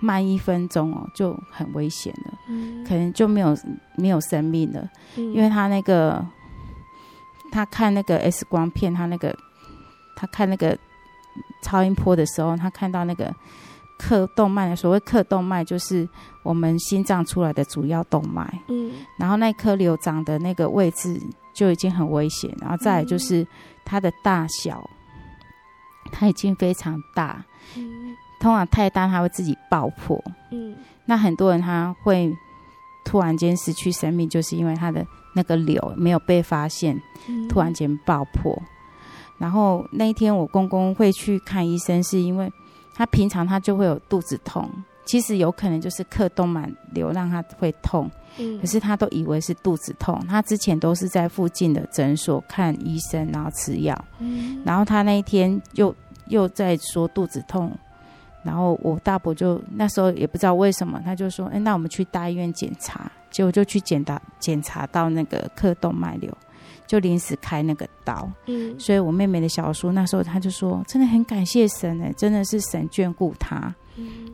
[0.00, 3.54] 慢一分钟哦，就很危险了，嗯，可能就没有
[3.96, 6.24] 没有生命了，嗯，因为他那个
[7.50, 9.36] 他看那个 X 光片，他那个
[10.16, 10.76] 他看那个
[11.62, 13.34] 超音波的时候，他看到那个。
[14.00, 16.08] 克动脉的所谓克动脉，就是
[16.44, 18.48] 我们心脏出来的主要动脉。
[18.68, 21.20] 嗯，然后那颗瘤长的那个位置
[21.52, 23.44] 就已经很危险，然后再来就是
[23.84, 24.88] 它的大小，
[26.12, 27.44] 它已经非常大。
[27.74, 30.16] 嗯，通常太大它会自己爆破。
[30.52, 32.32] 嗯，那很多人他会
[33.04, 35.04] 突然间失去生命，就是因为他的
[35.38, 37.00] 那个瘤没有被发现，
[37.48, 38.60] 突然间爆破。
[39.38, 42.50] 然后那一天我公公会去看医生，是因为。
[42.98, 44.68] 他平常他就会有肚子痛，
[45.04, 50.20] 其实有可能就是克动脉瘤让他会痛，嗯，可是他都以为是肚子痛。
[50.26, 55.94] 他之前都是在附近的诊所看医生，然后吃药，嗯，然后他那一天又
[56.26, 57.70] 又在说肚子痛，
[58.48, 66.34] 然后我大伯就那时候也不知道为什么，他就说，哎，那我们去大医院检查，结果就去检查检查到那个刻动脉瘤。
[66.86, 74.32] 就临时开那个刀，嗯，所以我妹妹的小叔那时候他就说，真的很感谢神哎，真的是神眷顾他，嗯，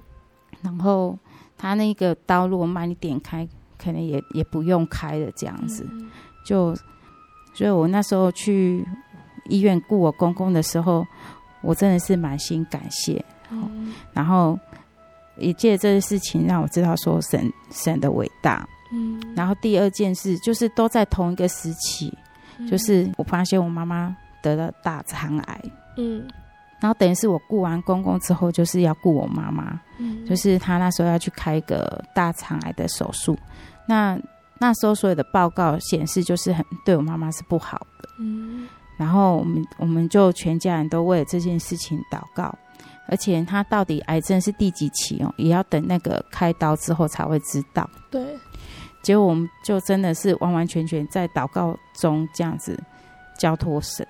[0.62, 1.18] 然后
[1.58, 3.44] 他那个刀如果慢一点开，
[3.76, 6.08] 可能也也不用开了这样子，嗯，
[6.46, 6.72] 就，
[7.54, 8.86] 所以我那时候去
[9.48, 11.04] 医院顾我公公的时候，
[11.60, 13.24] 我真的是满心感谢，
[13.62, 14.58] 嗯，然后
[15.36, 22.12] 也借这个事情让我知道说神神的伟大，嗯，然后第二件事就是都在同一个时期。
[22.70, 25.60] 就是我发现我妈妈得了大肠癌，
[25.96, 26.24] 嗯，
[26.80, 33.36] 然后等于是我顾完公公之后，就是要顾我妈妈，嗯，就是她那时候要去开一个大肠癌的手术，
[33.88, 34.16] 那
[34.60, 42.56] 那时候所有的报告显示就是很对我妈妈是不好的，嗯，然后我们我们就全家人都为了这件事情祷告，
[43.06, 48.36] 而且他到底癌症是第几期哦，也要等那个开刀之后才会知道，对。
[49.02, 52.82] 结果我们就真的是完完全全在祷告中这样子
[53.38, 54.06] 交托神。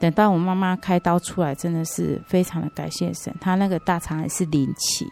[0.00, 3.34] 等到我妈妈开刀出来，真的是非常的感谢神。
[3.38, 5.06] 她那个大肠癌是零期，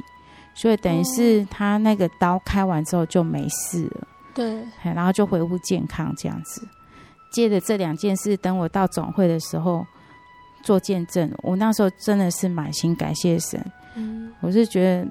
[0.54, 4.08] 所以等于是她那个刀开完之后就没事了。
[4.34, 6.66] 对，然后就恢复健康这样子。
[7.30, 9.86] 接着这两件事，等我到总会的时候
[10.62, 13.60] 做见证，我那时候真的是满心感谢神。
[13.94, 15.10] 嗯，我是觉得。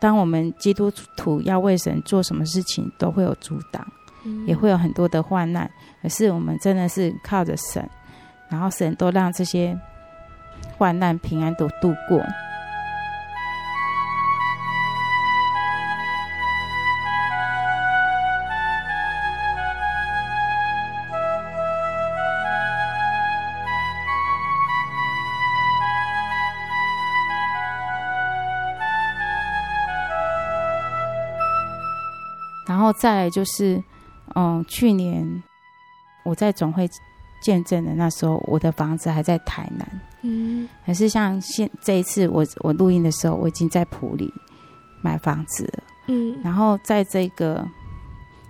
[0.00, 3.86] 当我们基督徒要为神做什么事情，都会有阻挡，
[4.24, 5.70] 嗯、也会有很多的患难。
[6.00, 7.86] 可是我们真的是靠着神，
[8.48, 9.78] 然后神都让这些
[10.78, 12.18] 患难平安都度过。
[33.00, 33.82] 再来就是，
[34.34, 35.42] 嗯，去年
[36.22, 36.86] 我在总会
[37.40, 44.30] 见证的那时候，我的房子还在台南，嗯，可是像现这一次我我录音的时候，我已经在埔里
[45.00, 47.66] 买房子了，嗯，然后在这个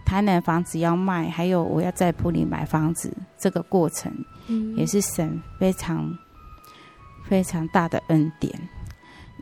[0.04, 4.12] 台南房子要卖，还有我要在埔里买房子这个过程，
[4.48, 6.12] 嗯，也是神非常
[7.28, 8.52] 非常大的恩典，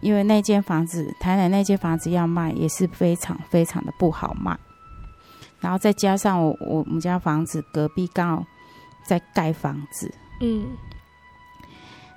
[0.02, 4.54] 因为那间房子台南那间房子要卖，也是非常非常的不好卖。
[5.60, 8.46] 然后再加上我我们家房子隔壁刚好
[9.04, 10.66] 在盖房子，嗯，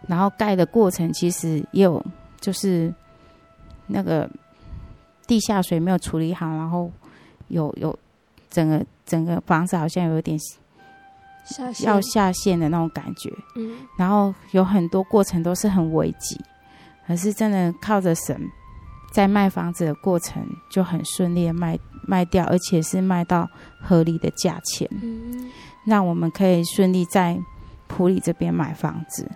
[0.07, 2.03] 然后盖的过程其实也有
[2.39, 2.93] 就是
[3.87, 4.29] 那个
[5.25, 6.91] 地下水没有处理好，然后
[7.47, 7.97] 有有
[8.49, 10.37] 整个整个房子好像有点
[11.43, 16.39] 下要下线的那种感觉，嗯，然后有很多过程都是很危急，
[17.07, 18.39] 可是真的靠着神，
[19.11, 21.77] 在卖房子的过程就很顺利的卖。
[22.03, 23.47] 卖掉，而且是卖到
[23.79, 25.51] 合理的价钱，嗯，
[25.85, 27.39] 让我们可以顺利在
[27.87, 29.29] 普里这边买房子。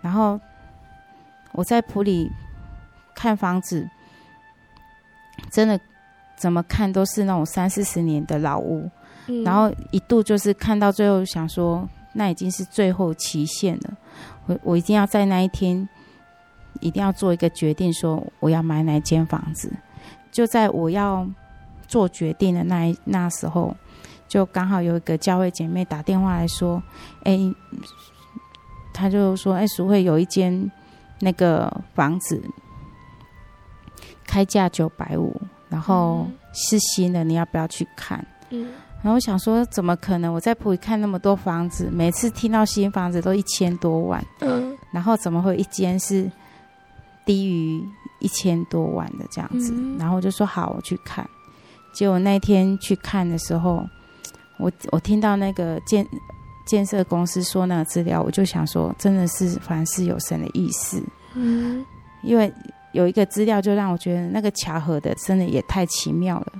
[0.00, 0.40] 然后
[1.52, 2.30] 我在普里
[3.14, 3.86] 看房子，
[5.50, 5.78] 真的
[6.34, 8.90] 怎么看都是那种三四十年的老屋，
[9.26, 13.94] 嗯，然后一度就是看到最后想说，那已经是最后期限了。
[14.46, 15.86] 我我一定要在那一天，
[16.82, 19.72] 一定要做一个决定，说我要买哪间房子。
[20.30, 21.26] 就在我要。
[21.88, 23.76] 做决定的那一那时候，
[24.26, 26.82] 就刚好有一个教会姐妹打电话来说
[27.22, 27.54] ：“哎、欸，
[28.94, 30.72] 他就说，哎、欸，淑慧有一间
[31.20, 32.42] 那个房子
[34.26, 38.70] 开价九百五，然后是新的，你要不要去看？”嗯，
[39.02, 40.32] 然后我想说，怎么可能？
[40.32, 46.30] 我在普里看那么多房子，每次听到新房子都一千多万，嗯，然后怎么会一间是
[47.24, 47.82] 低于
[48.20, 49.72] 一千多万的这样子？
[49.76, 51.28] 嗯、然后我就说好，我去看。
[51.92, 53.86] 结果那天去看的时候，
[54.58, 56.06] 我我听到那个建
[56.64, 61.02] 建设公司说那个资料，我就想说，真的是凡事有神的意思，
[61.34, 61.84] 嗯，
[62.22, 62.52] 因为
[62.92, 66.52] 有一个资料就让我觉得那个巧合的真的也太奇妙了。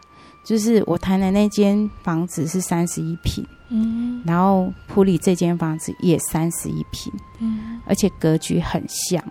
[0.44, 9.30] 就是我谈的那间房子是三十一平，嗯，然后普里这间房子也三十一平，嗯，而且格局很像，哦，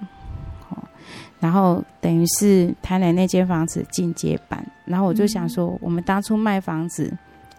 [1.42, 7.12] 然后等于是台南那间房子进阶版，然后我就想说，我们当初卖房子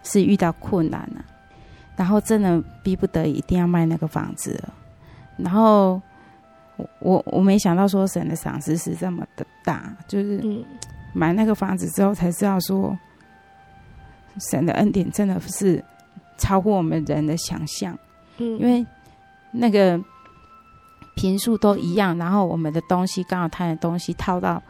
[0.03, 1.23] 是遇到困难了，
[1.95, 4.73] 然后真的逼不得已一定要卖那个房子了，
[5.37, 6.01] 然后
[6.77, 10.65] 我我我没想到说神的赏识是这么的大，就是
[11.13, 12.97] 买那个房子之后才知道说。
[14.49, 15.79] 神的恩典真的是
[16.39, 17.95] 超乎我们人的想象，
[18.39, 18.83] 嗯，因为
[19.51, 19.95] 那个
[21.15, 24.61] 坪数都一样，然后我们的东西刚好他的东西套到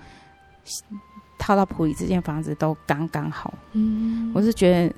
[1.38, 4.96] 套到普里这间房子都刚刚好，嗯，我是觉得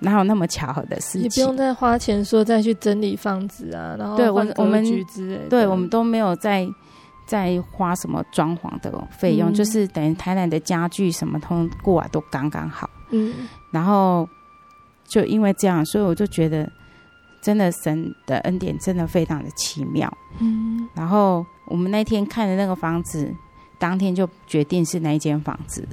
[0.00, 1.22] 哪有那么巧合的事情？
[1.22, 4.84] 你不用再花钱说再去整理房子啊，然后对我我们
[5.48, 6.68] 对我们都没有再
[7.26, 12.88] 再花什么装潢的费用，嗯，就是等于台南的家具什么通过来都刚刚好。
[13.10, 14.28] 嗯，然后
[15.06, 16.70] 就因为这样，所以我就觉得，
[17.40, 20.12] 真的神的恩典真的非常的奇妙。
[20.40, 23.32] 嗯，然后我们那天看的那个房子，
[23.78, 25.86] 当天就决定是那一间房子，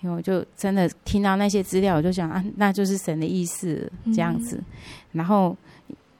[0.00, 4.56] 因为我就真的听到那些资料，我就想啊，那就是神的意思这样子。
[4.56, 4.64] 嗯，
[5.12, 5.56] 然后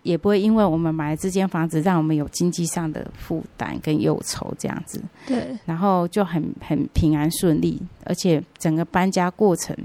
[0.03, 5.03] 也不会因为我们买了这间房子，让我们有经济上的负担跟忧愁这样子。
[5.27, 9.77] 对，然后就很很平安顺利，而且整个搬家过程。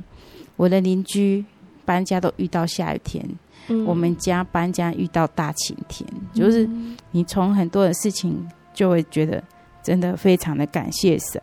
[0.57, 1.43] 我的邻居
[1.83, 3.37] 搬家都遇到下雨天，嗯，
[3.85, 6.69] 我们家搬家遇到大晴天，嗯，就是
[7.11, 9.43] 你从很多的事情就会觉得
[9.81, 11.41] 真的非常的感谢神，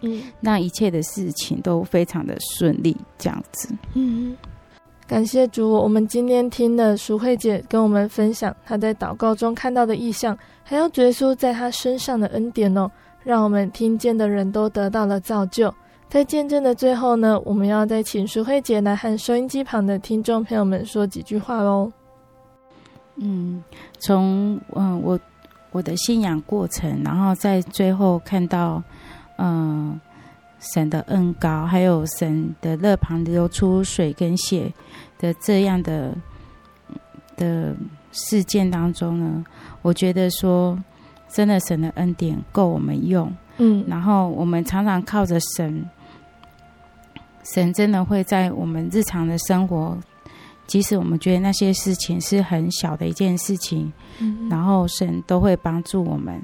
[0.00, 4.36] 嗯，那一切的事情都非常的顺利，这样子，嗯，
[5.06, 5.70] 感谢主。
[5.70, 12.90] 我们今天听了淑慧姐跟我们分享她在祷告中看到的意象，还有耶稣在她身上的恩典哦，
[13.24, 15.74] 让我们听见的人都得到了造就。
[16.08, 21.92] 在见证的最后呢，我们要再请淑慧姐来和收音机旁的听众朋友们说几句话喽。
[23.16, 23.62] 嗯，
[23.98, 25.20] 从嗯我
[25.70, 28.82] 我的信仰过程，然后在最后看到
[29.36, 30.00] 嗯
[30.58, 34.72] 神的恩膏，还有神的乐旁流出水跟血
[35.18, 36.16] 的这样的
[37.36, 37.76] 的
[38.12, 39.44] 事件当中呢，
[39.82, 40.82] 我觉得说
[41.28, 43.30] 真的神的恩典够我们用。
[43.58, 45.86] 嗯，然后我们常常靠着神。
[47.54, 49.96] 神真的会在我们日常的生活，
[50.66, 56.40] 即使我们觉得那些事情是很小的一件事情，嗯、然后神都会帮助我们。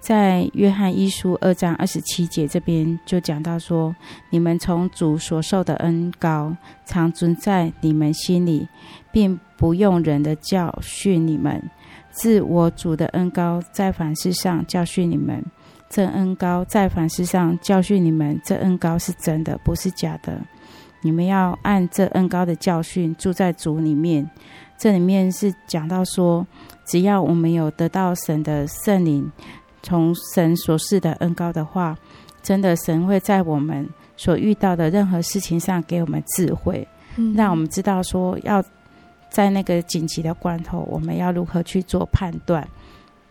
[0.00, 3.94] 在约翰一书二章二十七节这边就讲到说
[4.30, 8.66] ：“你们从主所受的恩高常存在你们心里，
[9.12, 11.60] 并不用人的教训你们，
[12.10, 15.44] 自我主的恩高在凡事上教训你们。”
[15.88, 20.38] 这恩高在凡事上教训你们，这恩高是真的，不是假的。
[21.00, 24.28] 你们要按这恩高的教训住在主里面。
[24.76, 26.46] 这里面是讲到说，
[26.84, 29.28] 只要我们有得到神的圣灵，
[29.82, 31.96] 从神所赐的恩高的话，
[32.42, 36.86] 真的神会在我们所遇到的任何事情上给我们智慧，
[37.16, 38.62] 嗯、让我们知道说要
[39.28, 42.66] 在那个紧急的关头，我们要如何去做判断。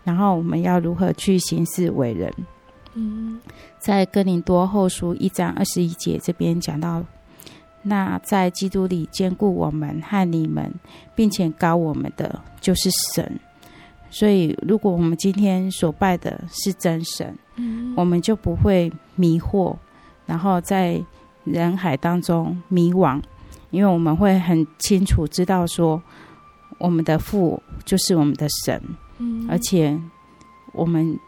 [0.07, 2.33] 然后我们要如何去行事为人？
[2.93, 3.41] 嗯，
[3.77, 7.03] 在哥林多后书一章二十一节这边讲到，
[7.81, 10.73] 那在基督里坚固我们和你们，
[11.13, 13.37] 并且高我们的就是神。
[14.09, 19.75] 所以，如果我们今天所拜的是真神，嗯，我们就不会迷惑，
[20.25, 21.03] 然后在
[21.43, 23.21] 人海当中迷惘，
[23.71, 26.01] 因为我们会很清楚知道说，
[26.77, 28.81] 我们的父就是我们的神。
[29.17, 29.99] 嗯，而且
[30.73, 31.19] 我们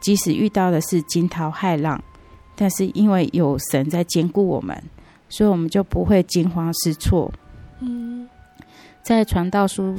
[0.00, 2.02] 即使遇到的是惊涛骇浪，
[2.54, 4.82] 但是因为有神在兼顾我们，
[5.28, 7.32] 所以我们就不会惊慌失措。
[7.80, 8.28] 嗯，
[9.02, 9.94] 在传道书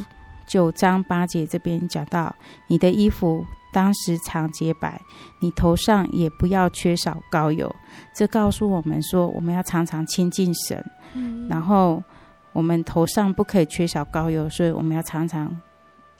[0.47, 2.33] 九章八节这边讲到，
[2.67, 5.01] 你的衣服当时常洁白，
[5.39, 7.73] 你头上也不要缺少膏油。
[8.13, 10.83] 这告诉我们说，我们要常常亲近神。
[11.13, 12.01] 嗯，然后
[12.53, 15.55] 我们头上不可以缺少膏油，所以我们要常常。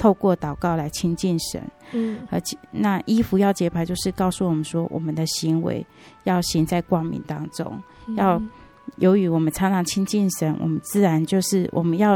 [0.06, 1.60] 透过祷告来亲近神，
[1.92, 5.84] 嗯，而且那衣服要洁白，就是告诉我们说，我们的行为
[6.26, 8.40] 要行在光明当中，嗯、要
[8.98, 12.16] 由于我们常常亲近神，我们自然就是我们要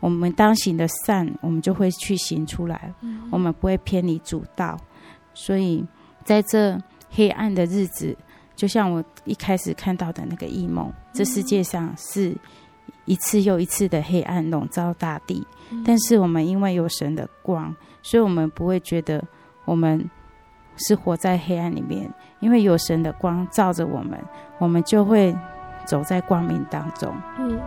[0.00, 4.76] 我们当行的善，我们就会去行出来，嗯、我们不会偏离主道。
[5.32, 5.86] 所以
[6.24, 6.76] 在这
[7.10, 8.16] 黑暗的日子，
[8.56, 12.36] 就像我一开始看到的那个异梦，这世界上是
[13.04, 19.22] 一次又一次的黑暗笼罩大地，嗯、但是我们因为有神的光，所以我们不会觉得
[19.64, 20.10] 我们
[20.76, 24.18] 是活在黑暗里面，因为有神的光照着我们，
[24.58, 25.34] 我们就会
[25.84, 27.12] 走在光明当中。
[27.38, 27.58] 嗯。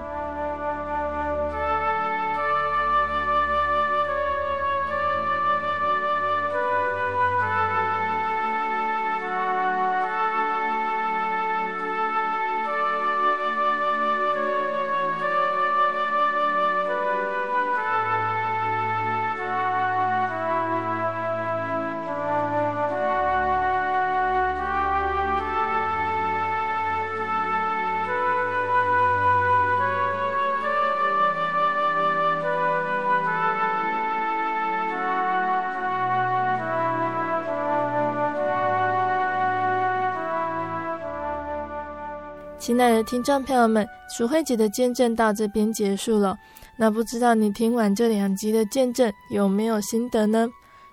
[43.04, 46.38] 听众朋友们，淑慧姐的见证到这边结束了。
[46.76, 50.48] 那不知道你听完这两集的见证有没有心得呢？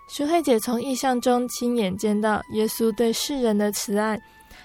[0.09, 4.21] 淑慧姐从异象中亲眼见到耶稣对世人的慈爱，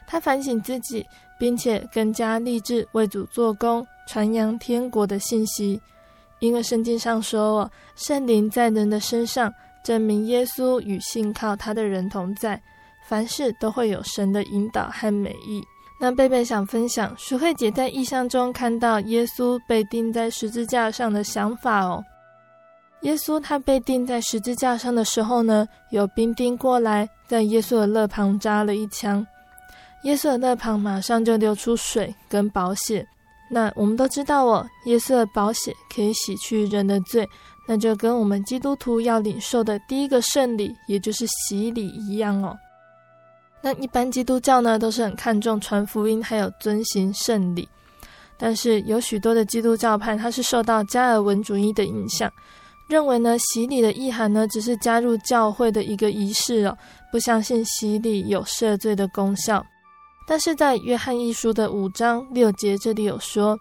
[0.08, 1.06] 她反省自己，
[1.39, 5.80] 并且更加立志为主做工，传扬天国的信息。
[6.39, 12.62] 因为圣经上说：“哦，圣灵在人的身上，证明耶稣与信靠他的人同在，
[13.08, 15.64] 凡事都会有神的引导和美意。”
[16.00, 22.04] 那贝贝想分享，淑慧姐在异象中看到耶稣被钉在十字架上的想法哦。
[23.02, 29.26] 耶稣他被钉在十字架上的时候呢，有兵丁过来，在耶稣的肋旁扎了一枪，
[30.04, 33.06] 耶稣的肋旁马上就流出水跟宝血。
[33.50, 37.28] 那我们都知道哦，耶稣的宝血可以洗去人的罪，
[37.68, 42.58] 那就跟我们基督徒要领受的第一个圣礼，也就是洗礼一样哦。
[43.66, 47.68] 那一般基督教呢，都是很看重传福音，还有遵行圣礼。
[48.38, 52.32] 但是有许多的基督教派，它是受到加尔文主义的影响，
[52.88, 56.78] 认为呢，洗礼的意涵呢，只是加入教会的一个仪式哦，
[57.11, 59.66] 不相信洗礼有赦罪的功效。
[60.28, 63.57] 但是在约翰一书的五章六节这里有说，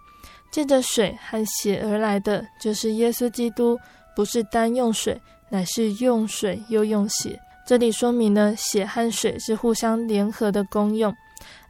[0.51, 3.79] 借着水和血而来的，就是耶稣基督，
[4.15, 7.41] 不是单用水，乃是用水又用血。
[7.67, 11.15] 这里说明呢，血和水是互相联合的功用。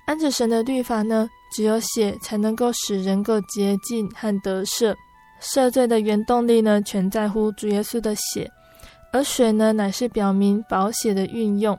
[0.07, 4.95] 按着神的律法呢，只有血才能够使人够洁净和得赦。
[5.40, 8.51] 赦罪的原动力呢，全在乎主耶稣的血，
[9.12, 11.78] 而水呢，乃是表明保血的运用。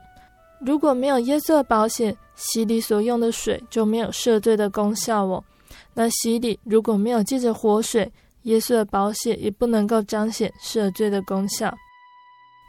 [0.60, 5.44] 如果没有耶稣的宝血，洗礼所用的水就没有赦罪的功效哦。
[5.92, 8.10] 那洗礼如果没有借着活水，
[8.42, 11.74] 耶稣的宝血也不能够彰显赦罪的功效。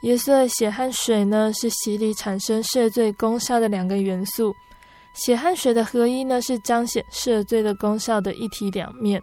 [0.01, 4.53] 耶稣的血和水呢，是洗礼产生赦罪功效的两个元素。
[5.13, 9.19] 血和水的合一呢，是彰显赦罪的功效的一体两面。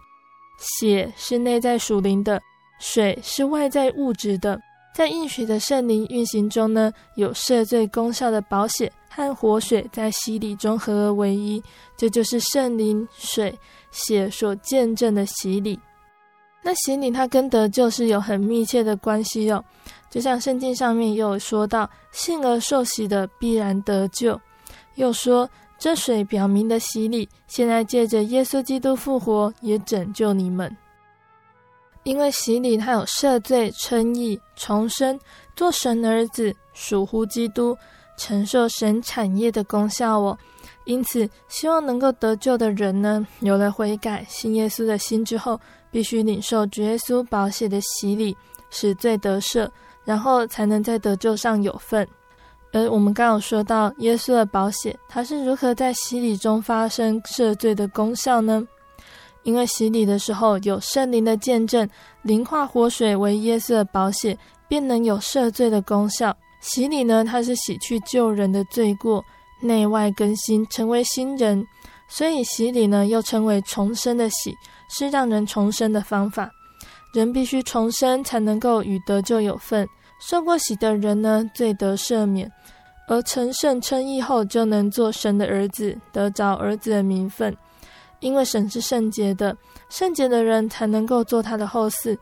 [0.57, 2.41] 血是内在属灵的，
[2.79, 4.59] 水是外在物质的。
[4.93, 11.61] 在应许的圣灵运行中呢，有赦罪功效的宝血和活水在洗礼中合而为一，
[11.97, 13.57] 这就是圣灵、水、
[13.91, 15.77] 血所见证的洗礼。
[16.67, 19.63] 那洗礼它跟得救是有很密切的关系哦。
[20.09, 24.39] 就像圣经上面也有说到，信而受洗的必然得救。
[24.95, 25.47] 又说，
[25.77, 30.75] 这水表明的洗礼，现在借着耶稣基督复活，也拯救你们。
[32.01, 35.19] 因为洗礼它有赦罪、称义、重生、
[35.55, 37.77] 做神儿子、属乎基督、
[38.17, 40.35] 承受神产业的功效哦。
[40.85, 45.59] 因此，希望能够得救的人呢，有了悔改、信耶稣的心之后，
[45.91, 48.35] 必须领受主耶稣宝血的洗礼，
[48.69, 49.69] 使罪得赦。
[50.05, 52.07] 然后才能在得救上有份。
[52.71, 58.63] 而我们刚有说到耶稣的宝血，它是如何在洗礼中发生赦罪的功效呢？
[59.41, 61.89] 因为洗礼的时候有圣灵的见证，
[62.21, 66.37] 灵化活水为耶稣的宝血，便能有赦罪的功效。
[66.61, 69.25] 洗礼呢，它是洗去旧人的罪过，
[69.65, 71.65] 内外更新，成为新人。
[72.07, 74.55] 所以洗礼呢，又称为重生的洗，
[74.89, 76.49] 是让人重生的方法。
[77.13, 79.87] 人必须重生，才能够与得救有份。
[80.19, 82.47] 受过洗的人呢，罪得赦免；
[83.07, 87.55] 而成圣称义后，就能做神的儿子，得着儿子的名分。
[88.19, 89.57] 因为神是圣洁的，
[89.89, 92.15] 圣洁的人才能够做他的后嗣。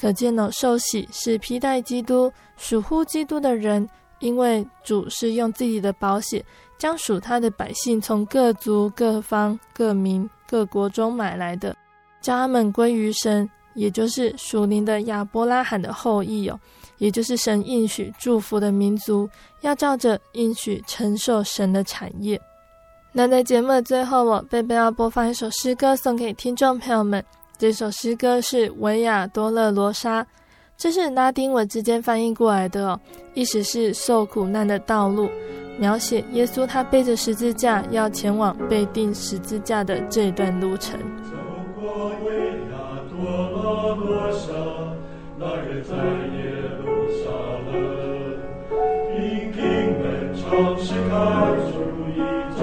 [0.00, 3.88] 可见呢，受洗是披戴基督、属乎基督的人。
[4.20, 6.42] 因为主是用自己的宝血，
[6.78, 11.76] 将属他的百姓从各族、各方、各民、各国中买来的，
[12.20, 16.58] 将他们归于神，也就是属灵的亚伯拉罕的后裔哦，
[16.98, 19.28] 也就是神应许祝福的民族，
[19.62, 22.40] 要照着应许承受神的产业。
[23.12, 27.24] 那在节目的最后，我贝贝要播放一首诗歌送给听众朋友们。
[27.56, 30.20] 这首诗歌是《维亚多勒罗莎》，
[30.76, 33.00] 这是拉丁文之间翻译过来的哦，
[33.34, 35.30] 意思是受苦难的道路，
[35.78, 40.98] 描写耶稣他背着十字架要前往被钉十字架的这段路程。
[45.86, 46.40] 在耶
[46.82, 46.84] 路
[47.22, 47.24] 撒
[47.70, 47.72] 冷，
[49.10, 49.60] 平平
[50.00, 50.02] 门
[50.34, 50.42] 窗
[50.78, 51.12] 是开
[51.68, 51.72] 出
[52.08, 52.16] 一
[52.58, 52.62] 窄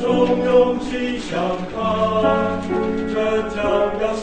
[0.00, 0.04] 中
[0.44, 1.30] 勇气相
[1.74, 1.78] 抗，
[3.12, 3.14] 这
[3.50, 3.60] 将
[4.00, 4.22] 要死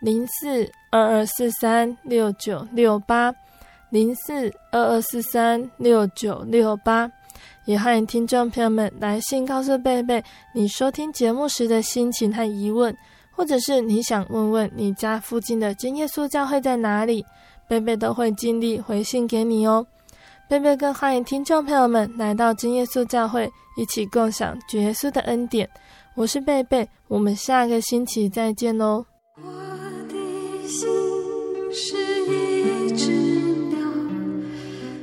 [0.00, 3.32] 零四二二四三六九六八，
[3.90, 7.10] 零四二二四三六九六八。
[7.66, 10.22] 也欢迎听众朋友们来信告诉贝贝
[10.54, 12.96] 你收听节目时的心情和疑问，
[13.30, 17.24] 或者是你想问问你家附近的真耶稣教会在哪里，
[17.68, 19.86] 贝贝都会尽力回信给你哦。
[20.48, 25.68] 贝贝更欢迎听众朋友们来到真耶稣教会，一起共享耶稣的恩典。
[26.14, 29.04] 我是贝贝，我们下个星期再见喽。
[30.70, 30.88] 心
[31.72, 31.96] 是
[32.26, 33.78] 一只鸟，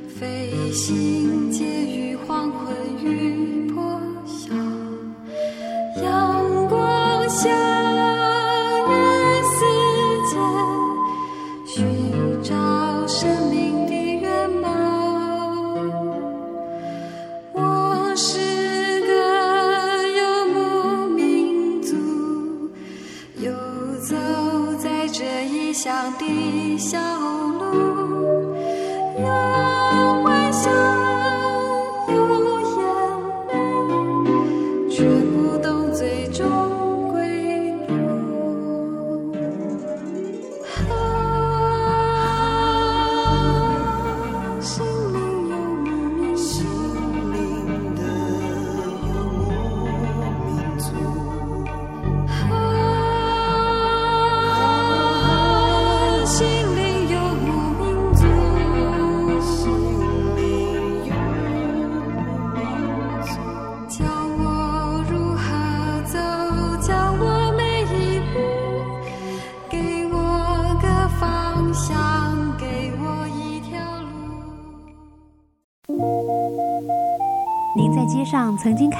[0.08, 3.27] 飞行介于黄昏与